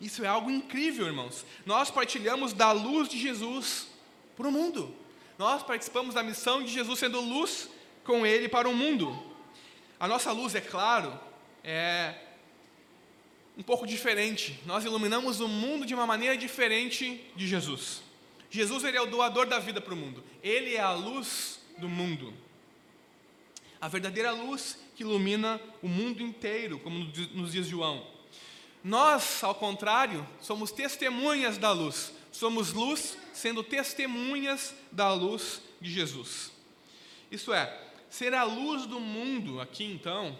Isso 0.00 0.24
é 0.24 0.26
algo 0.26 0.50
incrível, 0.50 1.06
irmãos. 1.06 1.44
Nós 1.66 1.90
partilhamos 1.90 2.54
da 2.54 2.72
luz 2.72 3.06
de 3.06 3.18
Jesus 3.18 3.89
para 4.40 4.48
o 4.48 4.52
mundo. 4.52 4.94
Nós 5.38 5.62
participamos 5.62 6.14
da 6.14 6.22
missão 6.22 6.62
de 6.62 6.72
Jesus 6.72 6.98
sendo 6.98 7.20
luz 7.20 7.68
com 8.04 8.24
Ele 8.26 8.48
para 8.48 8.68
o 8.68 8.74
mundo. 8.74 9.16
A 9.98 10.08
nossa 10.08 10.32
luz, 10.32 10.54
é 10.54 10.62
claro, 10.62 11.12
é 11.62 12.14
um 13.56 13.62
pouco 13.62 13.86
diferente. 13.86 14.58
Nós 14.64 14.82
iluminamos 14.84 15.40
o 15.40 15.48
mundo 15.48 15.84
de 15.84 15.94
uma 15.94 16.06
maneira 16.06 16.38
diferente 16.38 17.22
de 17.36 17.46
Jesus. 17.46 18.02
Jesus 18.48 18.82
ele 18.82 18.96
é 18.96 19.02
o 19.02 19.06
doador 19.06 19.46
da 19.46 19.58
vida 19.58 19.78
para 19.78 19.92
o 19.92 19.96
mundo. 19.96 20.24
Ele 20.42 20.74
é 20.74 20.80
a 20.80 20.94
luz 20.94 21.60
do 21.76 21.88
mundo. 21.88 22.32
A 23.78 23.88
verdadeira 23.88 24.30
luz 24.32 24.78
que 24.96 25.02
ilumina 25.02 25.60
o 25.82 25.88
mundo 25.88 26.22
inteiro, 26.22 26.78
como 26.78 26.98
nos 27.34 27.52
diz 27.52 27.66
João. 27.66 28.06
Nós, 28.82 29.44
ao 29.44 29.54
contrário, 29.54 30.26
somos 30.40 30.72
testemunhas 30.72 31.58
da 31.58 31.72
luz. 31.72 32.12
Somos 32.32 32.72
luz 32.72 33.16
sendo 33.32 33.62
testemunhas 33.62 34.74
da 34.90 35.12
luz 35.12 35.60
de 35.80 35.90
Jesus. 35.90 36.52
Isso 37.30 37.52
é, 37.52 37.90
ser 38.08 38.34
a 38.34 38.44
luz 38.44 38.86
do 38.86 39.00
mundo 39.00 39.60
aqui 39.60 39.84
então, 39.84 40.36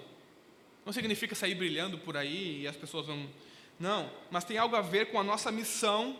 não 0.84 0.92
significa 0.92 1.34
sair 1.34 1.54
brilhando 1.54 1.98
por 1.98 2.16
aí 2.16 2.62
e 2.62 2.66
as 2.66 2.76
pessoas 2.76 3.06
vão. 3.06 3.28
Não, 3.78 4.10
mas 4.30 4.44
tem 4.44 4.58
algo 4.58 4.76
a 4.76 4.80
ver 4.80 5.10
com 5.10 5.18
a 5.18 5.24
nossa 5.24 5.50
missão 5.50 6.16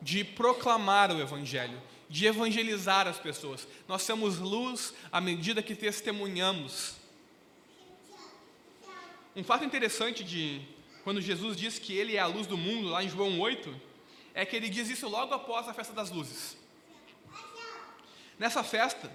de 0.00 0.24
proclamar 0.24 1.14
o 1.14 1.20
Evangelho, 1.20 1.80
de 2.08 2.26
evangelizar 2.26 3.06
as 3.06 3.18
pessoas. 3.18 3.66
Nós 3.88 4.02
somos 4.02 4.38
luz 4.38 4.94
à 5.10 5.20
medida 5.20 5.62
que 5.62 5.74
testemunhamos. 5.74 6.96
Um 9.36 9.42
fato 9.42 9.64
interessante 9.64 10.22
de 10.22 10.60
quando 11.02 11.20
Jesus 11.20 11.56
diz 11.56 11.78
que 11.78 11.94
ele 11.96 12.16
é 12.16 12.20
a 12.20 12.26
luz 12.26 12.46
do 12.46 12.56
mundo, 12.56 12.88
lá 12.88 13.02
em 13.02 13.08
João 13.08 13.38
8, 13.40 13.74
é 14.34 14.44
que 14.44 14.56
ele 14.56 14.68
diz 14.68 14.90
isso 14.90 15.08
logo 15.08 15.32
após 15.32 15.68
a 15.68 15.72
festa 15.72 15.92
das 15.92 16.10
luzes. 16.10 16.56
Nessa 18.38 18.64
festa, 18.64 19.10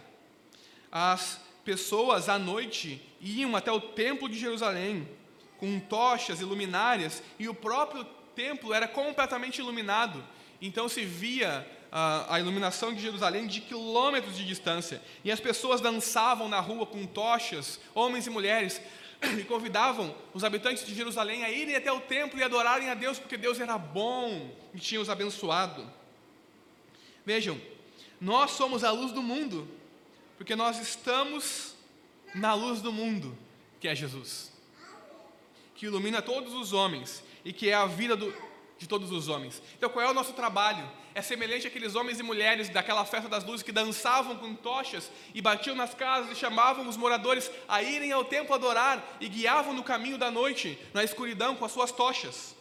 as 0.92 1.40
pessoas 1.66 2.30
à 2.30 2.40
noite 2.40 3.02
iam 3.20 3.56
até 3.56 3.72
o 3.72 3.82
templo 3.82 4.30
de 4.30 4.40
Jerusalém 4.40 5.08
com 5.58 5.78
tochas 5.80 6.40
e 6.40 6.46
luminárias, 6.46 7.22
e 7.38 7.50
o 7.50 7.54
próprio 7.54 8.06
templo 8.34 8.74
era 8.74 8.88
completamente 8.88 9.60
iluminado. 9.60 10.24
Então 10.62 10.88
se 10.88 11.04
via 11.04 11.70
a, 11.92 12.36
a, 12.36 12.40
iluminação 12.40 12.94
de 12.94 13.02
Jerusalém 13.02 13.46
de 13.46 13.60
quilômetros 13.60 14.38
de 14.38 14.46
distância. 14.46 15.02
E 15.24 15.32
as 15.32 15.40
pessoas 15.40 15.82
dançavam 15.82 16.48
na 16.48 16.62
rua 16.62 16.86
com 16.86 17.06
tochas, 17.06 17.80
homens 17.94 18.26
e 18.26 18.30
mulheres, 18.30 18.82
e 19.40 19.44
convidavam 19.44 20.16
os 20.34 20.44
habitantes 20.44 20.86
de 20.86 20.94
Jerusalém 20.94 21.44
a 21.44 21.52
irem 21.52 21.76
até 21.76 21.92
o 21.92 22.00
templo 22.00 22.40
e 22.40 22.44
adorarem 22.44 22.90
a 22.90 22.94
Deus, 22.94 23.20
porque 23.20 23.38
Deus 23.38 23.60
era 23.60 23.78
bom 23.78 24.56
e 24.74 24.80
tinha 24.80 25.02
os 25.02 25.10
abençoado. 25.10 25.86
Vejam, 27.26 27.60
nós 28.20 28.52
somos 28.52 28.84
a 28.84 28.92
luz 28.92 29.12
do 29.12 29.22
mundo, 29.22 29.68
porque 30.38 30.56
nós 30.56 30.80
estamos 30.80 31.76
na 32.34 32.54
luz 32.54 32.82
do 32.82 32.92
mundo, 32.92 33.38
que 33.80 33.88
é 33.88 33.96
Jesus, 33.96 34.52
que 35.76 35.86
ilumina 35.86 36.22
todos 36.22 36.54
os 36.54 36.74
homens 36.74 37.24
e 37.44 37.52
que 37.52 37.70
é 37.70 37.74
a 37.74 37.86
vida 37.86 38.16
do, 38.16 38.34
de 38.80 38.88
todos 38.88 39.12
os 39.12 39.28
homens. 39.28 39.62
Então, 39.78 39.90
qual 39.90 40.06
é 40.06 40.10
o 40.10 40.14
nosso 40.14 40.32
trabalho? 40.32 40.90
É 41.14 41.22
semelhante 41.22 41.68
àqueles 41.68 41.96
homens 41.96 42.18
e 42.18 42.24
mulheres 42.24 42.70
daquela 42.70 43.04
festa 43.04 43.28
das 43.28 43.44
luzes 43.44 43.62
que 43.62 43.74
dançavam 43.74 44.38
com 44.38 44.56
tochas 44.56 45.12
e 45.34 45.42
batiam 45.42 45.76
nas 45.76 45.94
casas 45.94 46.32
e 46.32 46.40
chamavam 46.40 46.88
os 46.88 46.96
moradores 46.96 47.52
a 47.68 47.84
irem 47.84 48.14
ao 48.14 48.24
templo 48.24 48.56
adorar 48.56 49.18
e 49.20 49.28
guiavam 49.28 49.74
no 49.74 49.84
caminho 49.84 50.18
da 50.18 50.32
noite, 50.32 50.80
na 50.94 51.04
escuridão, 51.04 51.58
com 51.58 51.66
as 51.66 51.74
suas 51.74 51.92
tochas. 51.92 52.56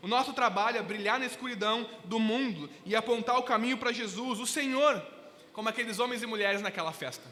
O 0.00 0.08
nosso 0.08 0.32
trabalho 0.32 0.78
é 0.78 0.82
brilhar 0.82 1.18
na 1.18 1.26
escuridão 1.26 1.86
do 2.04 2.18
mundo 2.18 2.70
e 2.86 2.96
apontar 2.96 3.38
o 3.38 3.42
caminho 3.42 3.76
para 3.76 3.92
Jesus, 3.92 4.40
o 4.40 4.46
Senhor, 4.46 5.04
como 5.52 5.68
aqueles 5.68 5.98
homens 5.98 6.22
e 6.22 6.26
mulheres 6.26 6.62
naquela 6.62 6.90
festa. 6.90 7.24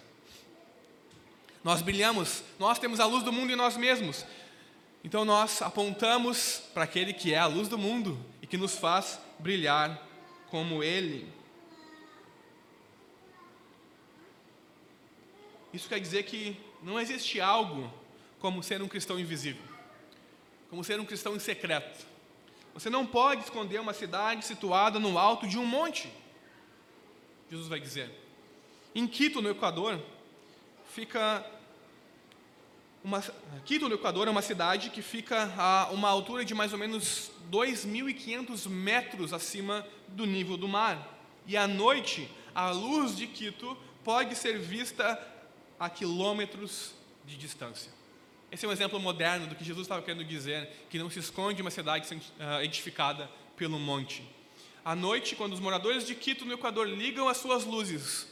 Nós 1.64 1.80
brilhamos, 1.80 2.42
nós 2.58 2.78
temos 2.78 3.00
a 3.00 3.06
luz 3.06 3.24
do 3.24 3.32
mundo 3.32 3.50
em 3.50 3.56
nós 3.56 3.74
mesmos, 3.78 4.26
então 5.08 5.24
nós 5.24 5.62
apontamos 5.62 6.64
para 6.74 6.84
aquele 6.84 7.14
que 7.14 7.32
é 7.32 7.38
a 7.38 7.46
luz 7.46 7.66
do 7.66 7.78
mundo 7.78 8.22
e 8.42 8.46
que 8.46 8.58
nos 8.58 8.76
faz 8.76 9.18
brilhar 9.38 10.06
como 10.50 10.84
ele. 10.84 11.26
Isso 15.72 15.88
quer 15.88 15.98
dizer 15.98 16.24
que 16.24 16.60
não 16.82 17.00
existe 17.00 17.40
algo 17.40 17.90
como 18.38 18.62
ser 18.62 18.82
um 18.82 18.86
cristão 18.86 19.18
invisível. 19.18 19.62
como 20.68 20.84
ser 20.84 21.00
um 21.00 21.06
cristão 21.06 21.34
em 21.34 21.38
secreto. 21.38 22.06
Você 22.74 22.90
não 22.90 23.06
pode 23.06 23.44
esconder 23.44 23.80
uma 23.80 23.94
cidade 23.94 24.44
situada 24.44 24.98
no 24.98 25.18
alto 25.18 25.48
de 25.48 25.56
um 25.56 25.64
monte. 25.64 26.12
Jesus 27.50 27.66
vai 27.66 27.80
dizer. 27.80 28.10
Em 28.94 29.06
Quito, 29.06 29.40
no 29.40 29.48
Equador, 29.48 29.98
fica 30.90 31.42
uma, 33.08 33.24
Quito, 33.64 33.88
no 33.88 33.94
Equador, 33.94 34.28
é 34.28 34.30
uma 34.30 34.42
cidade 34.42 34.90
que 34.90 35.00
fica 35.00 35.50
a 35.56 35.88
uma 35.92 36.10
altura 36.10 36.44
de 36.44 36.54
mais 36.54 36.74
ou 36.74 36.78
menos 36.78 37.30
2.500 37.50 38.68
metros 38.68 39.32
acima 39.32 39.86
do 40.08 40.26
nível 40.26 40.58
do 40.58 40.68
mar. 40.68 41.18
E 41.46 41.56
à 41.56 41.66
noite, 41.66 42.30
a 42.54 42.70
luz 42.70 43.16
de 43.16 43.26
Quito 43.26 43.76
pode 44.04 44.36
ser 44.36 44.58
vista 44.58 45.18
a 45.80 45.88
quilômetros 45.88 46.92
de 47.24 47.38
distância. 47.38 47.90
Esse 48.52 48.66
é 48.66 48.68
um 48.68 48.72
exemplo 48.72 49.00
moderno 49.00 49.46
do 49.46 49.54
que 49.54 49.64
Jesus 49.64 49.86
estava 49.86 50.02
querendo 50.02 50.24
dizer, 50.24 50.68
que 50.90 50.98
não 50.98 51.08
se 51.08 51.18
esconde 51.18 51.62
uma 51.62 51.70
cidade 51.70 52.06
ah, 52.38 52.62
edificada 52.62 53.30
pelo 53.56 53.78
monte. 53.78 54.22
À 54.84 54.94
noite, 54.94 55.34
quando 55.34 55.54
os 55.54 55.60
moradores 55.60 56.06
de 56.06 56.14
Quito, 56.14 56.44
no 56.44 56.52
Equador, 56.52 56.86
ligam 56.86 57.26
as 57.26 57.38
suas 57.38 57.64
luzes, 57.64 58.28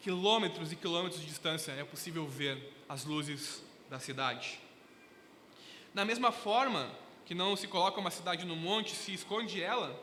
quilômetros 0.00 0.72
e 0.72 0.76
quilômetros 0.76 1.20
de 1.20 1.28
distância, 1.28 1.70
é 1.72 1.84
possível 1.84 2.26
ver 2.26 2.72
as 2.88 3.04
luzes 3.04 3.64
da 3.88 3.98
cidade. 3.98 4.58
Da 5.94 6.04
mesma 6.04 6.30
forma 6.30 6.90
que 7.24 7.34
não 7.34 7.56
se 7.56 7.66
coloca 7.66 8.00
uma 8.00 8.10
cidade 8.10 8.44
no 8.44 8.54
monte, 8.54 8.94
se 8.94 9.12
esconde 9.12 9.62
ela, 9.62 9.98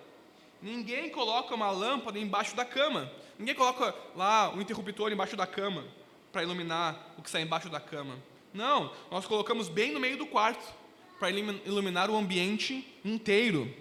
ninguém 0.61 1.09
coloca 1.09 1.53
uma 1.53 1.71
lâmpada 1.71 2.19
embaixo 2.19 2.55
da 2.55 2.65
cama. 2.65 3.11
Ninguém 3.37 3.55
coloca 3.55 3.95
lá 4.15 4.53
o 4.53 4.61
interruptor 4.61 5.11
embaixo 5.11 5.35
da 5.35 5.47
cama 5.47 5.85
para 6.31 6.43
iluminar 6.43 7.13
o 7.17 7.21
que 7.21 7.29
está 7.29 7.39
embaixo 7.39 7.69
da 7.69 7.79
cama. 7.79 8.17
Não, 8.53 8.91
nós 9.09 9.25
colocamos 9.25 9.69
bem 9.69 9.91
no 9.91 9.99
meio 9.99 10.17
do 10.17 10.25
quarto 10.25 10.73
para 11.19 11.29
iluminar 11.29 12.09
o 12.09 12.15
ambiente 12.15 12.87
inteiro. 13.03 13.73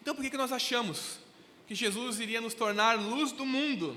Então, 0.00 0.14
por 0.14 0.22
que, 0.22 0.30
que 0.30 0.36
nós 0.36 0.52
achamos 0.52 1.18
que 1.66 1.74
Jesus 1.74 2.20
iria 2.20 2.40
nos 2.40 2.54
tornar 2.54 2.98
luz 2.98 3.32
do 3.32 3.46
mundo? 3.46 3.96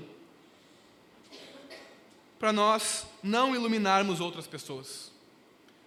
Para 2.38 2.52
nós 2.52 3.06
não 3.22 3.54
iluminarmos 3.54 4.20
outras 4.20 4.46
pessoas. 4.46 5.10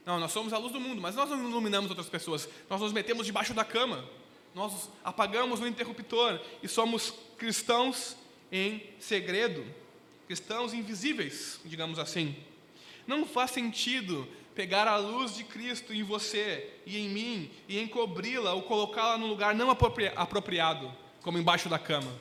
Não, 0.05 0.19
nós 0.19 0.31
somos 0.31 0.53
a 0.53 0.57
luz 0.57 0.73
do 0.73 0.79
mundo, 0.79 1.01
mas 1.01 1.15
nós 1.15 1.29
não 1.29 1.49
iluminamos 1.49 1.89
outras 1.89 2.09
pessoas. 2.09 2.49
Nós 2.69 2.81
nos 2.81 2.91
metemos 2.91 3.25
debaixo 3.25 3.53
da 3.53 3.63
cama. 3.63 4.03
Nós 4.55 4.89
apagamos 5.03 5.59
o 5.59 5.67
interruptor 5.67 6.39
e 6.63 6.67
somos 6.67 7.13
cristãos 7.37 8.15
em 8.51 8.81
segredo, 8.99 9.63
cristãos 10.27 10.73
invisíveis, 10.73 11.59
digamos 11.63 11.99
assim. 11.99 12.35
Não 13.05 13.25
faz 13.25 13.51
sentido 13.51 14.27
pegar 14.55 14.87
a 14.87 14.97
luz 14.97 15.35
de 15.35 15.43
Cristo 15.43 15.93
em 15.93 16.03
você 16.03 16.73
e 16.85 16.97
em 16.97 17.09
mim 17.09 17.51
e 17.67 17.79
encobri-la 17.79 18.53
ou 18.53 18.63
colocá-la 18.63 19.17
num 19.17 19.27
lugar 19.27 19.53
não 19.53 19.69
apropriado, 19.69 20.91
como 21.21 21.37
embaixo 21.37 21.69
da 21.69 21.77
cama. 21.77 22.11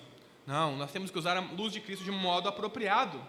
Não, 0.47 0.77
nós 0.77 0.93
temos 0.93 1.11
que 1.11 1.19
usar 1.19 1.37
a 1.37 1.41
luz 1.41 1.73
de 1.73 1.81
Cristo 1.81 2.05
de 2.05 2.11
modo 2.11 2.49
apropriado. 2.49 3.21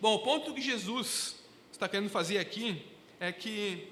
Bom, 0.00 0.14
o 0.14 0.20
ponto 0.20 0.54
que 0.54 0.62
Jesus 0.62 1.36
está 1.70 1.86
querendo 1.86 2.08
fazer 2.08 2.38
aqui 2.38 2.82
é 3.20 3.30
que 3.30 3.86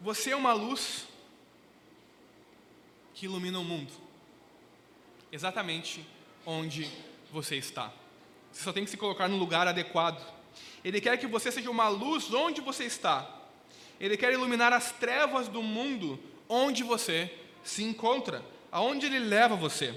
você 0.00 0.30
é 0.30 0.36
uma 0.36 0.54
luz 0.54 1.06
que 3.12 3.26
ilumina 3.26 3.58
o 3.58 3.64
mundo, 3.64 3.92
exatamente 5.30 6.02
onde 6.46 6.90
você 7.30 7.56
está. 7.56 7.92
Você 8.50 8.64
só 8.64 8.72
tem 8.72 8.86
que 8.86 8.90
se 8.90 8.96
colocar 8.96 9.28
no 9.28 9.36
lugar 9.36 9.68
adequado. 9.68 10.26
Ele 10.82 10.98
quer 10.98 11.18
que 11.18 11.26
você 11.26 11.52
seja 11.52 11.70
uma 11.70 11.88
luz 11.88 12.32
onde 12.32 12.62
você 12.62 12.84
está. 12.84 13.28
Ele 14.00 14.16
quer 14.16 14.32
iluminar 14.32 14.72
as 14.72 14.92
trevas 14.92 15.46
do 15.46 15.62
mundo 15.62 16.18
onde 16.48 16.82
você 16.82 17.30
se 17.62 17.82
encontra, 17.82 18.42
aonde 18.70 19.04
ele 19.04 19.18
leva 19.18 19.56
você. 19.56 19.94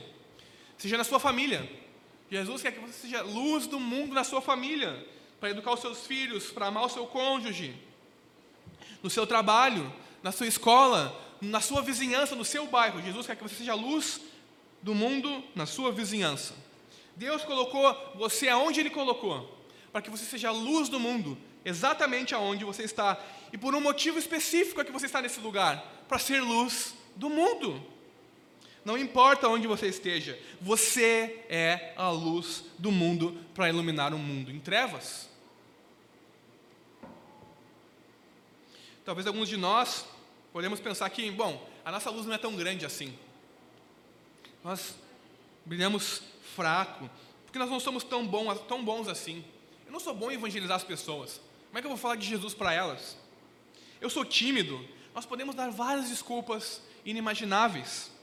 Seja 0.77 0.97
na 0.97 1.05
sua 1.05 1.21
família. 1.21 1.84
Jesus 2.29 2.61
quer 2.61 2.71
que 2.71 2.79
você 2.79 2.93
seja 2.93 3.21
luz 3.21 3.67
do 3.67 3.79
mundo 3.79 4.13
na 4.13 4.23
sua 4.23 4.41
família, 4.41 5.05
para 5.39 5.49
educar 5.49 5.73
os 5.73 5.79
seus 5.79 6.07
filhos, 6.07 6.51
para 6.51 6.67
amar 6.67 6.85
o 6.85 6.89
seu 6.89 7.05
cônjuge, 7.05 7.75
no 9.03 9.09
seu 9.09 9.27
trabalho, 9.27 9.93
na 10.23 10.31
sua 10.31 10.47
escola, 10.47 11.15
na 11.41 11.61
sua 11.61 11.81
vizinhança, 11.81 12.35
no 12.35 12.45
seu 12.45 12.65
bairro. 12.65 13.01
Jesus 13.01 13.27
quer 13.27 13.35
que 13.35 13.43
você 13.43 13.55
seja 13.55 13.75
luz 13.75 14.21
do 14.81 14.95
mundo 14.95 15.43
na 15.53 15.65
sua 15.65 15.91
vizinhança. 15.91 16.55
Deus 17.15 17.43
colocou 17.43 18.13
você 18.15 18.49
aonde 18.49 18.79
Ele 18.79 18.89
colocou 18.89 19.53
para 19.91 20.01
que 20.01 20.09
você 20.09 20.25
seja 20.25 20.51
luz 20.51 20.89
do 20.89 20.99
mundo, 20.99 21.37
exatamente 21.63 22.35
aonde 22.35 22.65
você 22.65 22.83
está. 22.83 23.17
E 23.53 23.57
por 23.57 23.73
um 23.73 23.79
motivo 23.79 24.19
específico 24.19 24.81
é 24.81 24.83
que 24.83 24.91
você 24.91 25.05
está 25.05 25.21
nesse 25.21 25.39
lugar 25.39 26.03
para 26.07 26.19
ser 26.19 26.41
luz 26.41 26.93
do 27.15 27.29
mundo. 27.29 27.81
Não 28.85 28.95
importa 28.95 29.49
onde 29.49 29.65
você 29.65 29.87
esteja, 29.87 30.39
você 30.61 31.43
é 31.49 31.93
a 31.97 32.09
luz 32.09 32.65
do 32.77 32.91
mundo 32.91 33.35
para 33.55 33.67
iluminar 33.67 34.13
um 34.13 34.19
mundo 34.19 34.51
em 34.51 34.59
trevas. 34.59 35.27
Talvez 39.03 39.25
alguns 39.25 39.49
de 39.49 39.57
nós 39.57 40.05
podemos 40.53 40.79
pensar 40.79 41.09
que, 41.09 41.31
bom, 41.31 41.67
a 41.83 41.91
nossa 41.91 42.11
luz 42.11 42.27
não 42.27 42.35
é 42.35 42.37
tão 42.37 42.55
grande 42.55 42.85
assim. 42.85 43.17
Nós 44.63 44.95
brilhamos 45.65 46.21
fraco, 46.55 47.09
porque 47.43 47.57
nós 47.57 47.71
não 47.71 47.79
somos 47.79 48.03
tão 48.03 48.23
tão 48.67 48.85
bons 48.85 49.07
assim. 49.07 49.43
Eu 49.87 49.91
não 49.91 49.99
sou 49.99 50.13
bom 50.13 50.29
em 50.29 50.35
evangelizar 50.35 50.77
as 50.77 50.83
pessoas. 50.83 51.41
Como 51.67 51.79
é 51.79 51.81
que 51.81 51.87
eu 51.87 51.91
vou 51.91 51.97
falar 51.97 52.17
de 52.17 52.27
Jesus 52.27 52.53
para 52.53 52.71
elas? 52.71 53.17
Eu 53.99 54.11
sou 54.11 54.23
tímido. 54.23 54.87
Nós 55.13 55.25
podemos 55.25 55.55
dar 55.55 55.71
várias 55.71 56.07
desculpas 56.07 56.81
inimagináveis. 57.03 58.14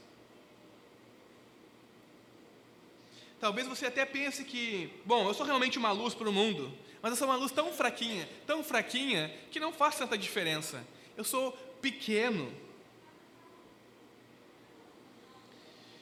Talvez 3.43 3.67
você 3.67 3.87
até 3.87 4.05
pense 4.05 4.45
que, 4.45 4.89
bom, 5.03 5.27
eu 5.27 5.33
sou 5.33 5.45
realmente 5.45 5.77
uma 5.77 5.91
luz 5.91 6.13
para 6.13 6.29
o 6.29 6.31
mundo, 6.31 6.73
mas 7.01 7.11
eu 7.11 7.17
sou 7.17 7.27
uma 7.27 7.35
luz 7.35 7.51
tão 7.51 7.73
fraquinha, 7.73 8.25
tão 8.47 8.63
fraquinha, 8.63 9.29
que 9.51 9.59
não 9.59 9.73
faz 9.73 9.97
tanta 9.97 10.17
diferença. 10.17 10.81
Eu 11.17 11.25
sou 11.25 11.51
pequeno. 11.81 12.49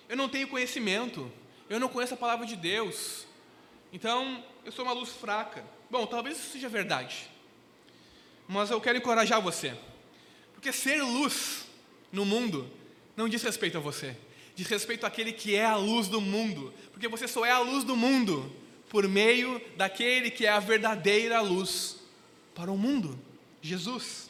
Eu 0.07 0.15
não 0.15 0.29
tenho 0.29 0.47
conhecimento. 0.47 1.31
Eu 1.67 1.79
não 1.79 1.89
conheço 1.89 2.13
a 2.13 2.17
palavra 2.17 2.45
de 2.45 2.55
Deus. 2.55 3.25
Então, 3.91 4.45
eu 4.63 4.71
sou 4.71 4.85
uma 4.85 4.93
luz 4.93 5.09
fraca. 5.09 5.65
Bom, 5.89 6.05
talvez 6.05 6.37
isso 6.37 6.51
seja 6.51 6.69
verdade. 6.69 7.27
Mas 8.47 8.69
eu 8.69 8.79
quero 8.79 8.99
encorajar 8.99 9.41
você. 9.41 9.75
Porque 10.53 10.71
ser 10.71 11.01
luz 11.01 11.65
no 12.11 12.23
mundo 12.23 12.71
não 13.17 13.27
diz 13.27 13.41
respeito 13.41 13.79
a 13.79 13.81
você. 13.81 14.15
Diz 14.55 14.67
respeito 14.67 15.05
àquele 15.05 15.31
que 15.31 15.55
é 15.55 15.65
a 15.65 15.75
luz 15.75 16.07
do 16.07 16.21
mundo. 16.21 16.73
Porque 16.91 17.07
você 17.07 17.27
só 17.27 17.45
é 17.45 17.51
a 17.51 17.59
luz 17.59 17.83
do 17.83 17.95
mundo 17.95 18.53
por 18.89 19.07
meio 19.07 19.61
daquele 19.77 20.29
que 20.29 20.45
é 20.45 20.49
a 20.49 20.59
verdadeira 20.59 21.39
luz 21.41 21.97
para 22.53 22.71
o 22.71 22.77
mundo 22.77 23.17
Jesus. 23.61 24.29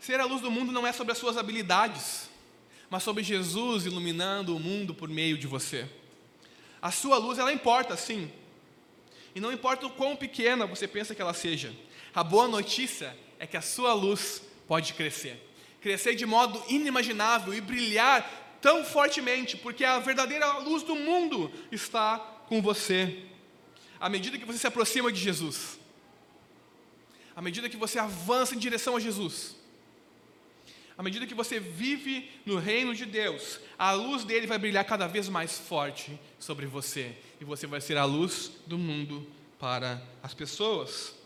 Ser 0.00 0.18
a 0.18 0.24
luz 0.24 0.40
do 0.40 0.50
mundo 0.50 0.72
não 0.72 0.86
é 0.86 0.92
sobre 0.92 1.12
as 1.12 1.18
suas 1.18 1.36
habilidades, 1.36 2.28
mas 2.90 3.04
sobre 3.04 3.22
Jesus 3.22 3.86
iluminando 3.86 4.56
o 4.56 4.60
mundo 4.60 4.92
por 4.92 5.08
meio 5.08 5.38
de 5.38 5.46
você. 5.46 5.88
A 6.80 6.90
sua 6.90 7.18
luz, 7.18 7.38
ela 7.38 7.52
importa, 7.52 7.96
sim. 7.96 8.30
E 9.34 9.40
não 9.40 9.52
importa 9.52 9.86
o 9.86 9.90
quão 9.90 10.16
pequena 10.16 10.66
você 10.66 10.88
pensa 10.88 11.14
que 11.14 11.22
ela 11.22 11.32
seja. 11.32 11.72
A 12.12 12.24
boa 12.24 12.48
notícia 12.48 13.16
é 13.38 13.46
que 13.46 13.56
a 13.56 13.62
sua 13.62 13.94
luz 13.94 14.42
pode 14.66 14.92
crescer. 14.94 15.40
Crescer 15.82 16.14
de 16.14 16.24
modo 16.24 16.62
inimaginável 16.68 17.52
e 17.52 17.60
brilhar 17.60 18.58
tão 18.60 18.84
fortemente, 18.84 19.56
porque 19.56 19.84
a 19.84 19.98
verdadeira 19.98 20.58
luz 20.58 20.84
do 20.84 20.94
mundo 20.94 21.50
está 21.72 22.18
com 22.46 22.62
você. 22.62 23.24
À 23.98 24.08
medida 24.08 24.38
que 24.38 24.44
você 24.44 24.58
se 24.58 24.66
aproxima 24.66 25.10
de 25.10 25.20
Jesus, 25.20 25.78
à 27.34 27.42
medida 27.42 27.68
que 27.68 27.76
você 27.76 27.98
avança 27.98 28.54
em 28.54 28.58
direção 28.58 28.96
a 28.96 29.00
Jesus, 29.00 29.56
à 30.96 31.02
medida 31.02 31.26
que 31.26 31.34
você 31.34 31.58
vive 31.58 32.30
no 32.46 32.58
reino 32.58 32.94
de 32.94 33.04
Deus, 33.04 33.58
a 33.76 33.92
luz 33.92 34.24
dele 34.24 34.46
vai 34.46 34.58
brilhar 34.58 34.84
cada 34.84 35.08
vez 35.08 35.28
mais 35.28 35.58
forte 35.58 36.18
sobre 36.38 36.66
você, 36.66 37.16
e 37.40 37.44
você 37.44 37.66
vai 37.66 37.80
ser 37.80 37.96
a 37.96 38.04
luz 38.04 38.52
do 38.66 38.78
mundo 38.78 39.26
para 39.58 40.00
as 40.22 40.34
pessoas. 40.34 41.21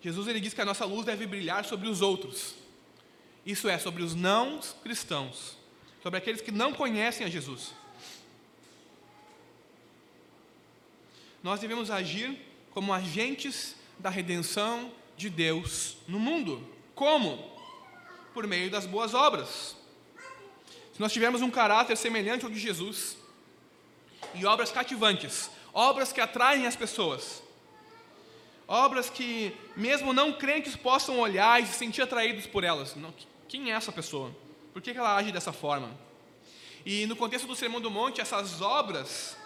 Jesus 0.00 0.28
ele 0.28 0.40
diz 0.40 0.54
que 0.54 0.60
a 0.60 0.64
nossa 0.64 0.84
luz 0.84 1.04
deve 1.04 1.26
brilhar 1.26 1.64
sobre 1.64 1.88
os 1.88 2.00
outros. 2.00 2.54
Isso 3.44 3.68
é 3.68 3.78
sobre 3.78 4.02
os 4.02 4.14
não 4.14 4.60
cristãos, 4.82 5.56
sobre 6.02 6.18
aqueles 6.18 6.40
que 6.40 6.52
não 6.52 6.72
conhecem 6.72 7.26
a 7.26 7.30
Jesus. 7.30 7.72
Nós 11.42 11.60
devemos 11.60 11.90
agir 11.90 12.38
como 12.70 12.92
agentes 12.92 13.74
da 13.98 14.10
redenção 14.10 14.92
de 15.16 15.30
Deus 15.30 15.96
no 16.06 16.18
mundo. 16.18 16.66
Como? 16.94 17.38
Por 18.34 18.46
meio 18.46 18.70
das 18.70 18.86
boas 18.86 19.14
obras. 19.14 19.76
Se 20.92 21.00
nós 21.00 21.12
tivermos 21.12 21.42
um 21.42 21.50
caráter 21.50 21.96
semelhante 21.96 22.44
ao 22.44 22.50
de 22.50 22.58
Jesus, 22.58 23.16
e 24.34 24.44
obras 24.44 24.70
cativantes, 24.70 25.50
obras 25.72 26.12
que 26.12 26.20
atraem 26.20 26.66
as 26.66 26.76
pessoas, 26.76 27.42
Obras 28.68 29.08
que, 29.08 29.56
mesmo 29.74 30.12
não 30.12 30.30
crentes, 30.30 30.76
possam 30.76 31.18
olhar 31.18 31.62
e 31.62 31.66
se 31.66 31.72
sentir 31.72 32.02
atraídos 32.02 32.46
por 32.46 32.62
elas. 32.62 32.94
Não, 32.94 33.14
quem 33.48 33.72
é 33.72 33.74
essa 33.74 33.90
pessoa? 33.90 34.30
Por 34.74 34.82
que 34.82 34.90
ela 34.90 35.16
age 35.16 35.32
dessa 35.32 35.54
forma? 35.54 35.90
E 36.84 37.06
no 37.06 37.16
contexto 37.16 37.46
do 37.46 37.56
Sermão 37.56 37.80
do 37.80 37.90
Monte, 37.90 38.20
essas 38.20 38.60
obras 38.60 39.38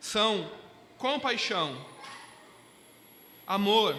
são 0.00 0.50
compaixão, 0.96 1.76
amor, 3.46 3.94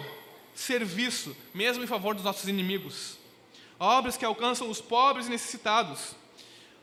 serviço, 0.54 1.36
mesmo 1.54 1.84
em 1.84 1.86
favor 1.86 2.16
dos 2.16 2.24
nossos 2.24 2.48
inimigos. 2.48 3.16
Obras 3.78 4.16
que 4.16 4.24
alcançam 4.24 4.68
os 4.68 4.80
pobres 4.80 5.28
e 5.28 5.30
necessitados. 5.30 6.16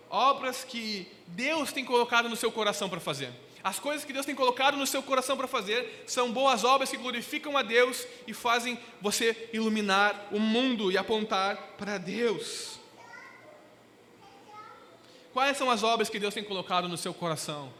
Obras 0.10 0.64
que 0.64 1.12
Deus 1.28 1.74
tem 1.74 1.84
colocado 1.84 2.30
no 2.30 2.38
seu 2.38 2.52
coração 2.52 2.88
para 2.88 3.02
fazer. 3.02 3.34
As 3.66 3.80
coisas 3.80 4.06
que 4.06 4.14
Deus 4.14 4.28
tem 4.28 4.36
colocado 4.36 4.78
no 4.78 4.86
seu 4.86 5.02
coração 5.02 5.36
para 5.36 5.48
fazer 5.48 6.04
são 6.06 6.32
boas 6.32 6.64
obras 6.64 6.92
que 6.92 6.98
glorificam 6.98 7.58
a 7.58 7.64
Deus 7.64 8.06
e 8.28 8.32
fazem 8.32 8.78
você 9.02 9.50
iluminar 9.52 10.28
o 10.32 10.40
mundo 10.40 10.92
e 10.92 10.98
apontar 11.00 11.74
para 11.76 11.98
Deus. 11.98 12.80
Quais 15.34 15.58
são 15.58 15.72
as 15.72 15.82
obras 15.82 16.12
que 16.12 16.20
Deus 16.20 16.32
tem 16.32 16.44
colocado 16.44 16.88
no 16.88 16.96
seu 16.96 17.12
coração? 17.12 17.74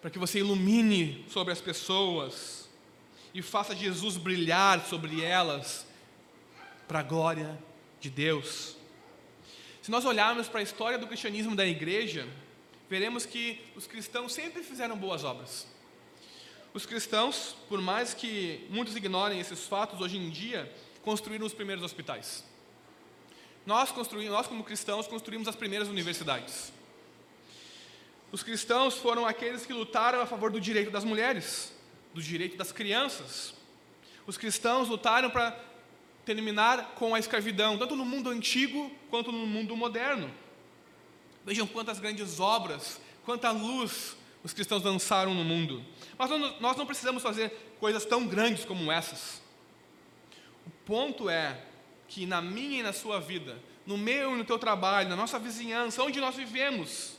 Para 0.00 0.10
que 0.10 0.18
você 0.18 0.40
ilumine 0.40 1.24
sobre 1.28 1.52
as 1.52 1.60
pessoas 1.60 2.68
e 3.32 3.40
faça 3.40 3.76
Jesus 3.76 4.16
brilhar 4.16 4.84
sobre 4.84 5.22
elas 5.22 5.86
para 6.88 6.98
a 6.98 7.04
glória 7.04 7.56
de 8.00 8.10
Deus. 8.10 8.74
Se 9.80 9.92
nós 9.92 10.04
olharmos 10.04 10.48
para 10.48 10.58
a 10.58 10.64
história 10.64 10.98
do 10.98 11.06
cristianismo 11.06 11.54
da 11.54 11.64
igreja, 11.64 12.26
veremos 12.88 13.26
que 13.26 13.60
os 13.76 13.86
cristãos 13.86 14.32
sempre 14.32 14.62
fizeram 14.62 14.96
boas 14.96 15.24
obras. 15.24 15.66
Os 16.72 16.86
cristãos, 16.86 17.56
por 17.68 17.80
mais 17.80 18.14
que 18.14 18.66
muitos 18.70 18.94
ignorem 18.94 19.40
esses 19.40 19.66
fatos, 19.66 20.00
hoje 20.00 20.16
em 20.16 20.30
dia, 20.30 20.72
construíram 21.02 21.46
os 21.46 21.54
primeiros 21.54 21.84
hospitais. 21.84 22.44
Nós, 23.66 23.90
construímos, 23.90 24.32
nós 24.32 24.46
como 24.46 24.64
cristãos, 24.64 25.06
construímos 25.06 25.48
as 25.48 25.56
primeiras 25.56 25.88
universidades. 25.88 26.72
Os 28.30 28.42
cristãos 28.42 28.94
foram 28.94 29.26
aqueles 29.26 29.64
que 29.64 29.72
lutaram 29.72 30.20
a 30.20 30.26
favor 30.26 30.50
do 30.50 30.60
direito 30.60 30.90
das 30.90 31.04
mulheres, 31.04 31.72
do 32.14 32.22
direito 32.22 32.56
das 32.56 32.72
crianças. 32.72 33.54
Os 34.26 34.36
cristãos 34.36 34.88
lutaram 34.88 35.30
para 35.30 35.58
terminar 36.24 36.94
com 36.94 37.14
a 37.14 37.18
escravidão, 37.18 37.78
tanto 37.78 37.96
no 37.96 38.04
mundo 38.04 38.28
antigo 38.28 38.90
quanto 39.08 39.32
no 39.32 39.46
mundo 39.46 39.74
moderno. 39.74 40.30
Vejam 41.48 41.66
quantas 41.66 41.98
grandes 41.98 42.38
obras, 42.40 43.00
quanta 43.24 43.50
luz 43.50 44.14
os 44.44 44.52
cristãos 44.52 44.82
lançaram 44.82 45.32
no 45.34 45.42
mundo. 45.42 45.82
Mas 46.18 46.28
nós 46.60 46.76
não 46.76 46.84
precisamos 46.84 47.22
fazer 47.22 47.74
coisas 47.80 48.04
tão 48.04 48.26
grandes 48.26 48.66
como 48.66 48.92
essas. 48.92 49.40
O 50.66 50.70
ponto 50.84 51.30
é 51.30 51.58
que 52.06 52.26
na 52.26 52.42
minha 52.42 52.80
e 52.80 52.82
na 52.82 52.92
sua 52.92 53.18
vida, 53.18 53.58
no 53.86 53.96
meu 53.96 54.34
e 54.34 54.36
no 54.36 54.44
teu 54.44 54.58
trabalho, 54.58 55.08
na 55.08 55.16
nossa 55.16 55.38
vizinhança, 55.38 56.02
onde 56.02 56.20
nós 56.20 56.36
vivemos, 56.36 57.16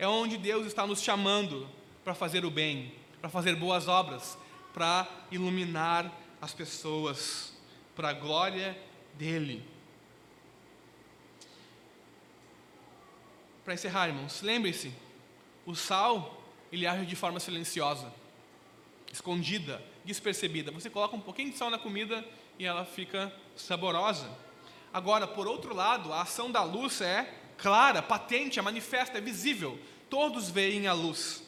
é 0.00 0.08
onde 0.08 0.36
Deus 0.36 0.66
está 0.66 0.84
nos 0.84 1.00
chamando 1.00 1.68
para 2.02 2.12
fazer 2.12 2.44
o 2.44 2.50
bem, 2.50 2.92
para 3.20 3.30
fazer 3.30 3.54
boas 3.54 3.86
obras, 3.86 4.36
para 4.74 5.06
iluminar 5.30 6.12
as 6.42 6.52
pessoas, 6.52 7.52
para 7.94 8.08
a 8.08 8.14
glória 8.14 8.76
dEle. 9.14 9.64
Para 13.70 13.76
encerrar, 13.76 14.08
irmãos, 14.08 14.42
lembre-se, 14.42 14.92
o 15.64 15.76
sal, 15.76 16.42
ele 16.72 16.88
age 16.88 17.06
de 17.06 17.14
forma 17.14 17.38
silenciosa, 17.38 18.12
escondida, 19.12 19.80
despercebida. 20.04 20.72
Você 20.72 20.90
coloca 20.90 21.14
um 21.14 21.20
pouquinho 21.20 21.52
de 21.52 21.56
sal 21.56 21.70
na 21.70 21.78
comida 21.78 22.26
e 22.58 22.66
ela 22.66 22.84
fica 22.84 23.32
saborosa. 23.54 24.28
Agora, 24.92 25.24
por 25.24 25.46
outro 25.46 25.72
lado, 25.72 26.12
a 26.12 26.22
ação 26.22 26.50
da 26.50 26.64
luz 26.64 27.00
é 27.00 27.32
clara, 27.56 28.02
patente, 28.02 28.58
é 28.58 28.62
manifesta, 28.62 29.18
é 29.18 29.20
visível. 29.20 29.78
Todos 30.08 30.50
veem 30.50 30.88
a 30.88 30.92
luz. 30.92 31.40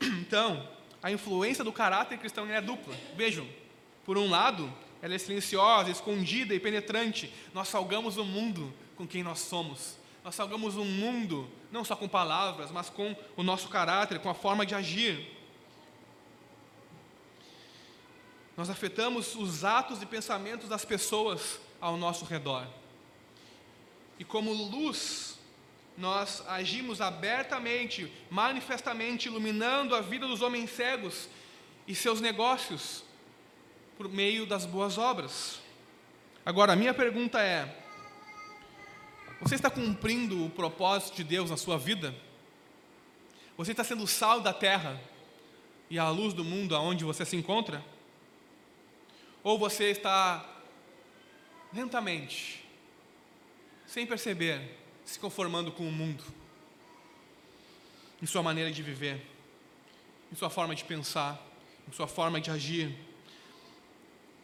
Então, 0.00 0.66
a 1.02 1.12
influência 1.12 1.62
do 1.62 1.74
caráter 1.74 2.16
cristão 2.16 2.46
é 2.50 2.62
dupla. 2.62 2.96
Vejam, 3.14 3.46
por 4.02 4.16
um 4.16 4.30
lado, 4.30 4.72
ela 5.02 5.14
é 5.14 5.18
silenciosa, 5.18 5.90
escondida 5.90 6.54
e 6.54 6.58
penetrante. 6.58 7.30
Nós 7.52 7.68
salgamos 7.68 8.16
o 8.16 8.24
mundo 8.24 8.72
com 8.96 9.06
quem 9.06 9.22
nós 9.22 9.40
somos. 9.40 9.98
Nós 10.24 10.34
salgamos 10.34 10.76
o 10.76 10.84
mundo 10.84 11.48
não 11.70 11.84
só 11.84 11.94
com 11.94 12.08
palavras, 12.08 12.70
mas 12.70 12.90
com 12.90 13.14
o 13.36 13.42
nosso 13.42 13.68
caráter, 13.68 14.18
com 14.18 14.28
a 14.28 14.34
forma 14.34 14.64
de 14.64 14.74
agir. 14.74 15.36
Nós 18.56 18.68
afetamos 18.68 19.36
os 19.36 19.64
atos 19.64 20.02
e 20.02 20.06
pensamentos 20.06 20.68
das 20.68 20.84
pessoas 20.84 21.60
ao 21.80 21.96
nosso 21.96 22.24
redor. 22.24 22.66
E 24.18 24.24
como 24.24 24.52
luz, 24.52 25.38
nós 25.96 26.42
agimos 26.48 27.00
abertamente, 27.00 28.12
manifestamente, 28.30 29.28
iluminando 29.28 29.94
a 29.94 30.00
vida 30.00 30.26
dos 30.26 30.42
homens 30.42 30.70
cegos 30.70 31.28
e 31.86 31.94
seus 31.94 32.20
negócios 32.20 33.04
por 33.96 34.08
meio 34.08 34.46
das 34.46 34.64
boas 34.66 34.98
obras. 34.98 35.60
Agora, 36.44 36.72
a 36.72 36.76
minha 36.76 36.94
pergunta 36.94 37.40
é: 37.40 37.87
você 39.40 39.54
está 39.54 39.70
cumprindo 39.70 40.44
o 40.44 40.50
propósito 40.50 41.16
de 41.16 41.24
Deus 41.24 41.50
na 41.50 41.56
sua 41.56 41.78
vida? 41.78 42.14
Você 43.56 43.70
está 43.70 43.84
sendo 43.84 44.06
sal 44.06 44.40
da 44.40 44.52
terra 44.52 45.00
e 45.88 45.98
a 45.98 46.08
luz 46.10 46.34
do 46.34 46.44
mundo 46.44 46.74
aonde 46.74 47.04
você 47.04 47.24
se 47.24 47.36
encontra? 47.36 47.84
Ou 49.42 49.58
você 49.58 49.90
está 49.90 50.44
lentamente, 51.72 52.64
sem 53.86 54.06
perceber, 54.06 54.76
se 55.04 55.18
conformando 55.18 55.70
com 55.70 55.88
o 55.88 55.92
mundo, 55.92 56.24
em 58.20 58.26
sua 58.26 58.42
maneira 58.42 58.70
de 58.70 58.82
viver, 58.82 59.24
em 60.32 60.34
sua 60.34 60.50
forma 60.50 60.74
de 60.74 60.84
pensar, 60.84 61.40
em 61.88 61.92
sua 61.92 62.08
forma 62.08 62.40
de 62.40 62.50
agir, 62.50 62.94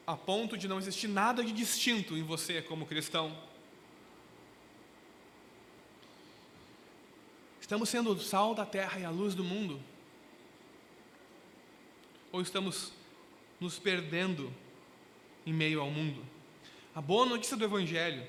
a 0.07 0.17
ponto 0.17 0.57
de 0.57 0.69
não 0.69 0.79
existir 0.79 1.09
nada 1.09 1.43
de 1.43 1.51
distinto 1.51 2.17
em 2.17 2.23
você 2.23 2.63
como 2.63 2.87
cristão? 2.87 3.37
Estamos 7.65 7.89
sendo 7.89 8.11
o 8.11 8.21
sal 8.21 8.55
da 8.55 8.67
terra 8.67 9.01
e 9.01 9.07
a 9.07 9.11
luz 9.11 9.35
do 9.35 9.43
mundo? 9.43 9.81
Ou 12.31 12.43
estamos 12.43 12.93
nos 13.59 13.79
perdendo 13.79 14.53
em 15.47 15.53
meio 15.55 15.81
ao 15.81 15.91
mundo? 15.91 16.23
A 16.95 17.01
boa 17.01 17.25
notícia 17.25 17.57
do 17.57 17.65
Evangelho 17.65 18.23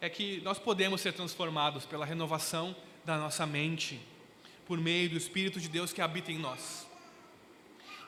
é 0.00 0.08
que 0.08 0.40
nós 0.40 0.58
podemos 0.58 1.02
ser 1.02 1.12
transformados 1.12 1.84
pela 1.84 2.06
renovação 2.06 2.74
da 3.04 3.18
nossa 3.18 3.44
mente, 3.44 4.00
por 4.66 4.78
meio 4.78 5.10
do 5.10 5.18
Espírito 5.18 5.60
de 5.60 5.68
Deus 5.68 5.92
que 5.92 6.00
habita 6.00 6.32
em 6.32 6.38
nós, 6.38 6.86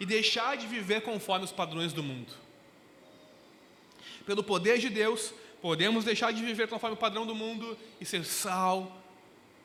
e 0.00 0.06
deixar 0.06 0.56
de 0.56 0.66
viver 0.66 1.02
conforme 1.02 1.44
os 1.44 1.52
padrões 1.52 1.92
do 1.92 2.02
mundo. 2.02 2.32
Pelo 4.24 4.42
poder 4.42 4.78
de 4.78 4.88
Deus, 4.88 5.34
podemos 5.60 6.06
deixar 6.06 6.32
de 6.32 6.42
viver 6.42 6.68
conforme 6.68 6.94
o 6.94 6.98
padrão 6.98 7.26
do 7.26 7.34
mundo 7.34 7.76
e 8.00 8.06
ser 8.06 8.24
sal 8.24 9.03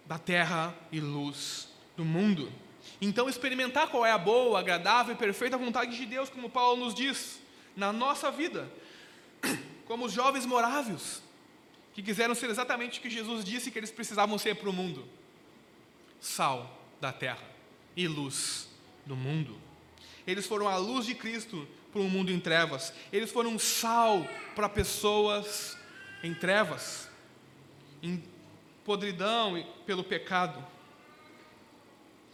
da 0.09 0.17
terra 0.17 0.75
e 0.91 0.99
luz 0.99 1.69
do 1.95 2.03
mundo. 2.03 2.51
Então, 2.99 3.29
experimentar 3.29 3.89
qual 3.89 4.03
é 4.03 4.11
a 4.11 4.17
boa, 4.17 4.59
agradável 4.59 5.13
e 5.13 5.17
perfeita 5.17 5.55
vontade 5.55 5.95
de 5.95 6.03
Deus, 6.03 6.29
como 6.29 6.49
Paulo 6.49 6.83
nos 6.83 6.95
diz, 6.95 7.39
na 7.75 7.93
nossa 7.93 8.31
vida, 8.31 8.67
como 9.85 10.05
os 10.05 10.11
jovens 10.11 10.47
morávios, 10.47 11.21
que 11.93 12.01
quiseram 12.01 12.33
ser 12.33 12.49
exatamente 12.49 12.97
o 12.97 13.01
que 13.03 13.09
Jesus 13.09 13.45
disse 13.45 13.69
que 13.69 13.77
eles 13.77 13.91
precisavam 13.91 14.39
ser 14.39 14.55
para 14.55 14.67
o 14.67 14.73
mundo: 14.73 15.07
sal 16.19 16.75
da 16.99 17.11
terra 17.11 17.47
e 17.95 18.07
luz 18.07 18.67
do 19.05 19.15
mundo. 19.15 19.61
Eles 20.25 20.47
foram 20.47 20.67
a 20.67 20.77
luz 20.77 21.05
de 21.05 21.13
Cristo 21.13 21.67
para 21.91 22.01
um 22.01 22.09
mundo 22.09 22.31
em 22.31 22.39
trevas, 22.39 22.91
eles 23.13 23.29
foram 23.29 23.59
sal 23.59 24.27
para 24.55 24.67
pessoas 24.67 25.77
em 26.23 26.33
trevas, 26.33 27.07
podridão 28.89 29.63
pelo 29.85 30.03
pecado. 30.03 30.65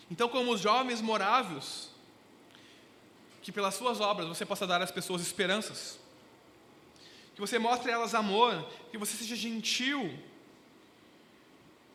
Então, 0.10 0.30
como 0.30 0.54
os 0.54 0.62
jovens 0.62 1.02
morávios, 1.02 1.90
que 3.42 3.52
pelas 3.52 3.76
suas 3.76 4.00
obras 4.00 4.30
você 4.30 4.46
possa 4.46 4.66
dar 4.66 4.82
às 4.82 4.90
pessoas 4.90 5.22
esperanças, 5.22 6.00
que 7.34 7.42
você 7.42 7.60
mostre 7.60 7.92
a 7.92 7.96
elas 7.96 8.16
amor, 8.16 8.66
que 8.90 8.98
você 8.98 9.18
seja 9.18 9.36
gentil, 9.36 10.18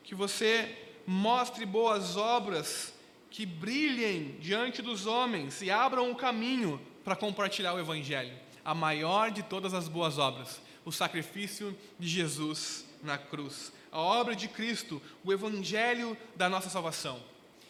que 0.04 0.14
você 0.14 0.76
mostre 1.06 1.64
boas 1.64 2.18
obras 2.18 2.92
que 3.30 3.46
brilhem 3.46 4.36
diante 4.40 4.82
dos 4.82 5.06
homens 5.06 5.62
e 5.62 5.70
abram 5.70 6.10
um 6.10 6.14
caminho 6.14 6.78
para 7.02 7.16
compartilhar 7.16 7.72
o 7.72 7.78
Evangelho, 7.78 8.36
a 8.62 8.74
maior 8.74 9.30
de 9.30 9.42
todas 9.42 9.72
as 9.72 9.88
boas 9.88 10.18
obras, 10.18 10.60
o 10.84 10.92
sacrifício 10.92 11.74
de 11.98 12.06
Jesus 12.06 12.84
na 13.02 13.16
cruz 13.16 13.72
a 13.92 13.98
obra 13.98 14.34
de 14.34 14.48
Cristo, 14.48 15.00
o 15.24 15.32
evangelho 15.32 16.16
da 16.36 16.48
nossa 16.48 16.70
salvação. 16.70 17.20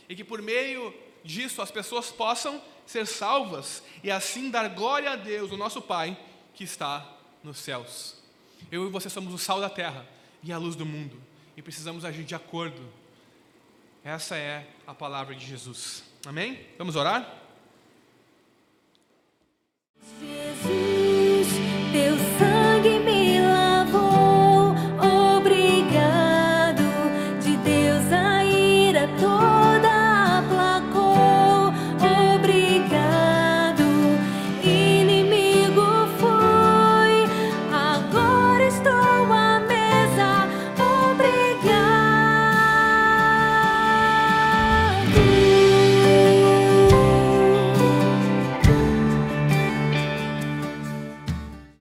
E 0.09 0.15
que 0.15 0.25
por 0.25 0.43
meio 0.43 0.95
disso 1.25 1.63
as 1.63 1.71
pessoas 1.71 2.11
possam 2.11 2.63
ser 2.87 3.07
salvas 3.07 3.83
e 4.03 4.11
assim 4.11 4.51
dar 4.51 4.69
glória 4.69 5.11
a 5.11 5.17
Deus, 5.17 5.53
o 5.53 5.57
nosso 5.57 5.81
Pai, 5.81 6.19
que 6.55 6.65
está 6.65 7.07
nos 7.43 7.59
céus. 7.59 8.17
Eu 8.71 8.87
e 8.87 8.91
você 8.91 9.09
somos 9.09 9.33
o 9.33 9.39
sal 9.39 9.61
da 9.61 9.71
terra 9.71 10.07
e 10.43 10.53
a 10.53 10.59
luz 10.59 10.75
do 10.75 10.85
mundo 10.85 11.31
e 11.57 11.63
precisamos 11.63 12.05
agir 12.05 12.25
de 12.25 12.35
acordo. 12.35 12.83
Essa 14.03 14.37
é 14.37 14.67
a 14.87 14.95
palavra 14.95 15.35
de 15.35 15.47
Jesus. 15.47 16.03
Amém? 16.25 16.59
Vamos 16.79 16.97
orar? 16.97 17.37
Jesus, 20.19 21.49
teu 21.93 22.17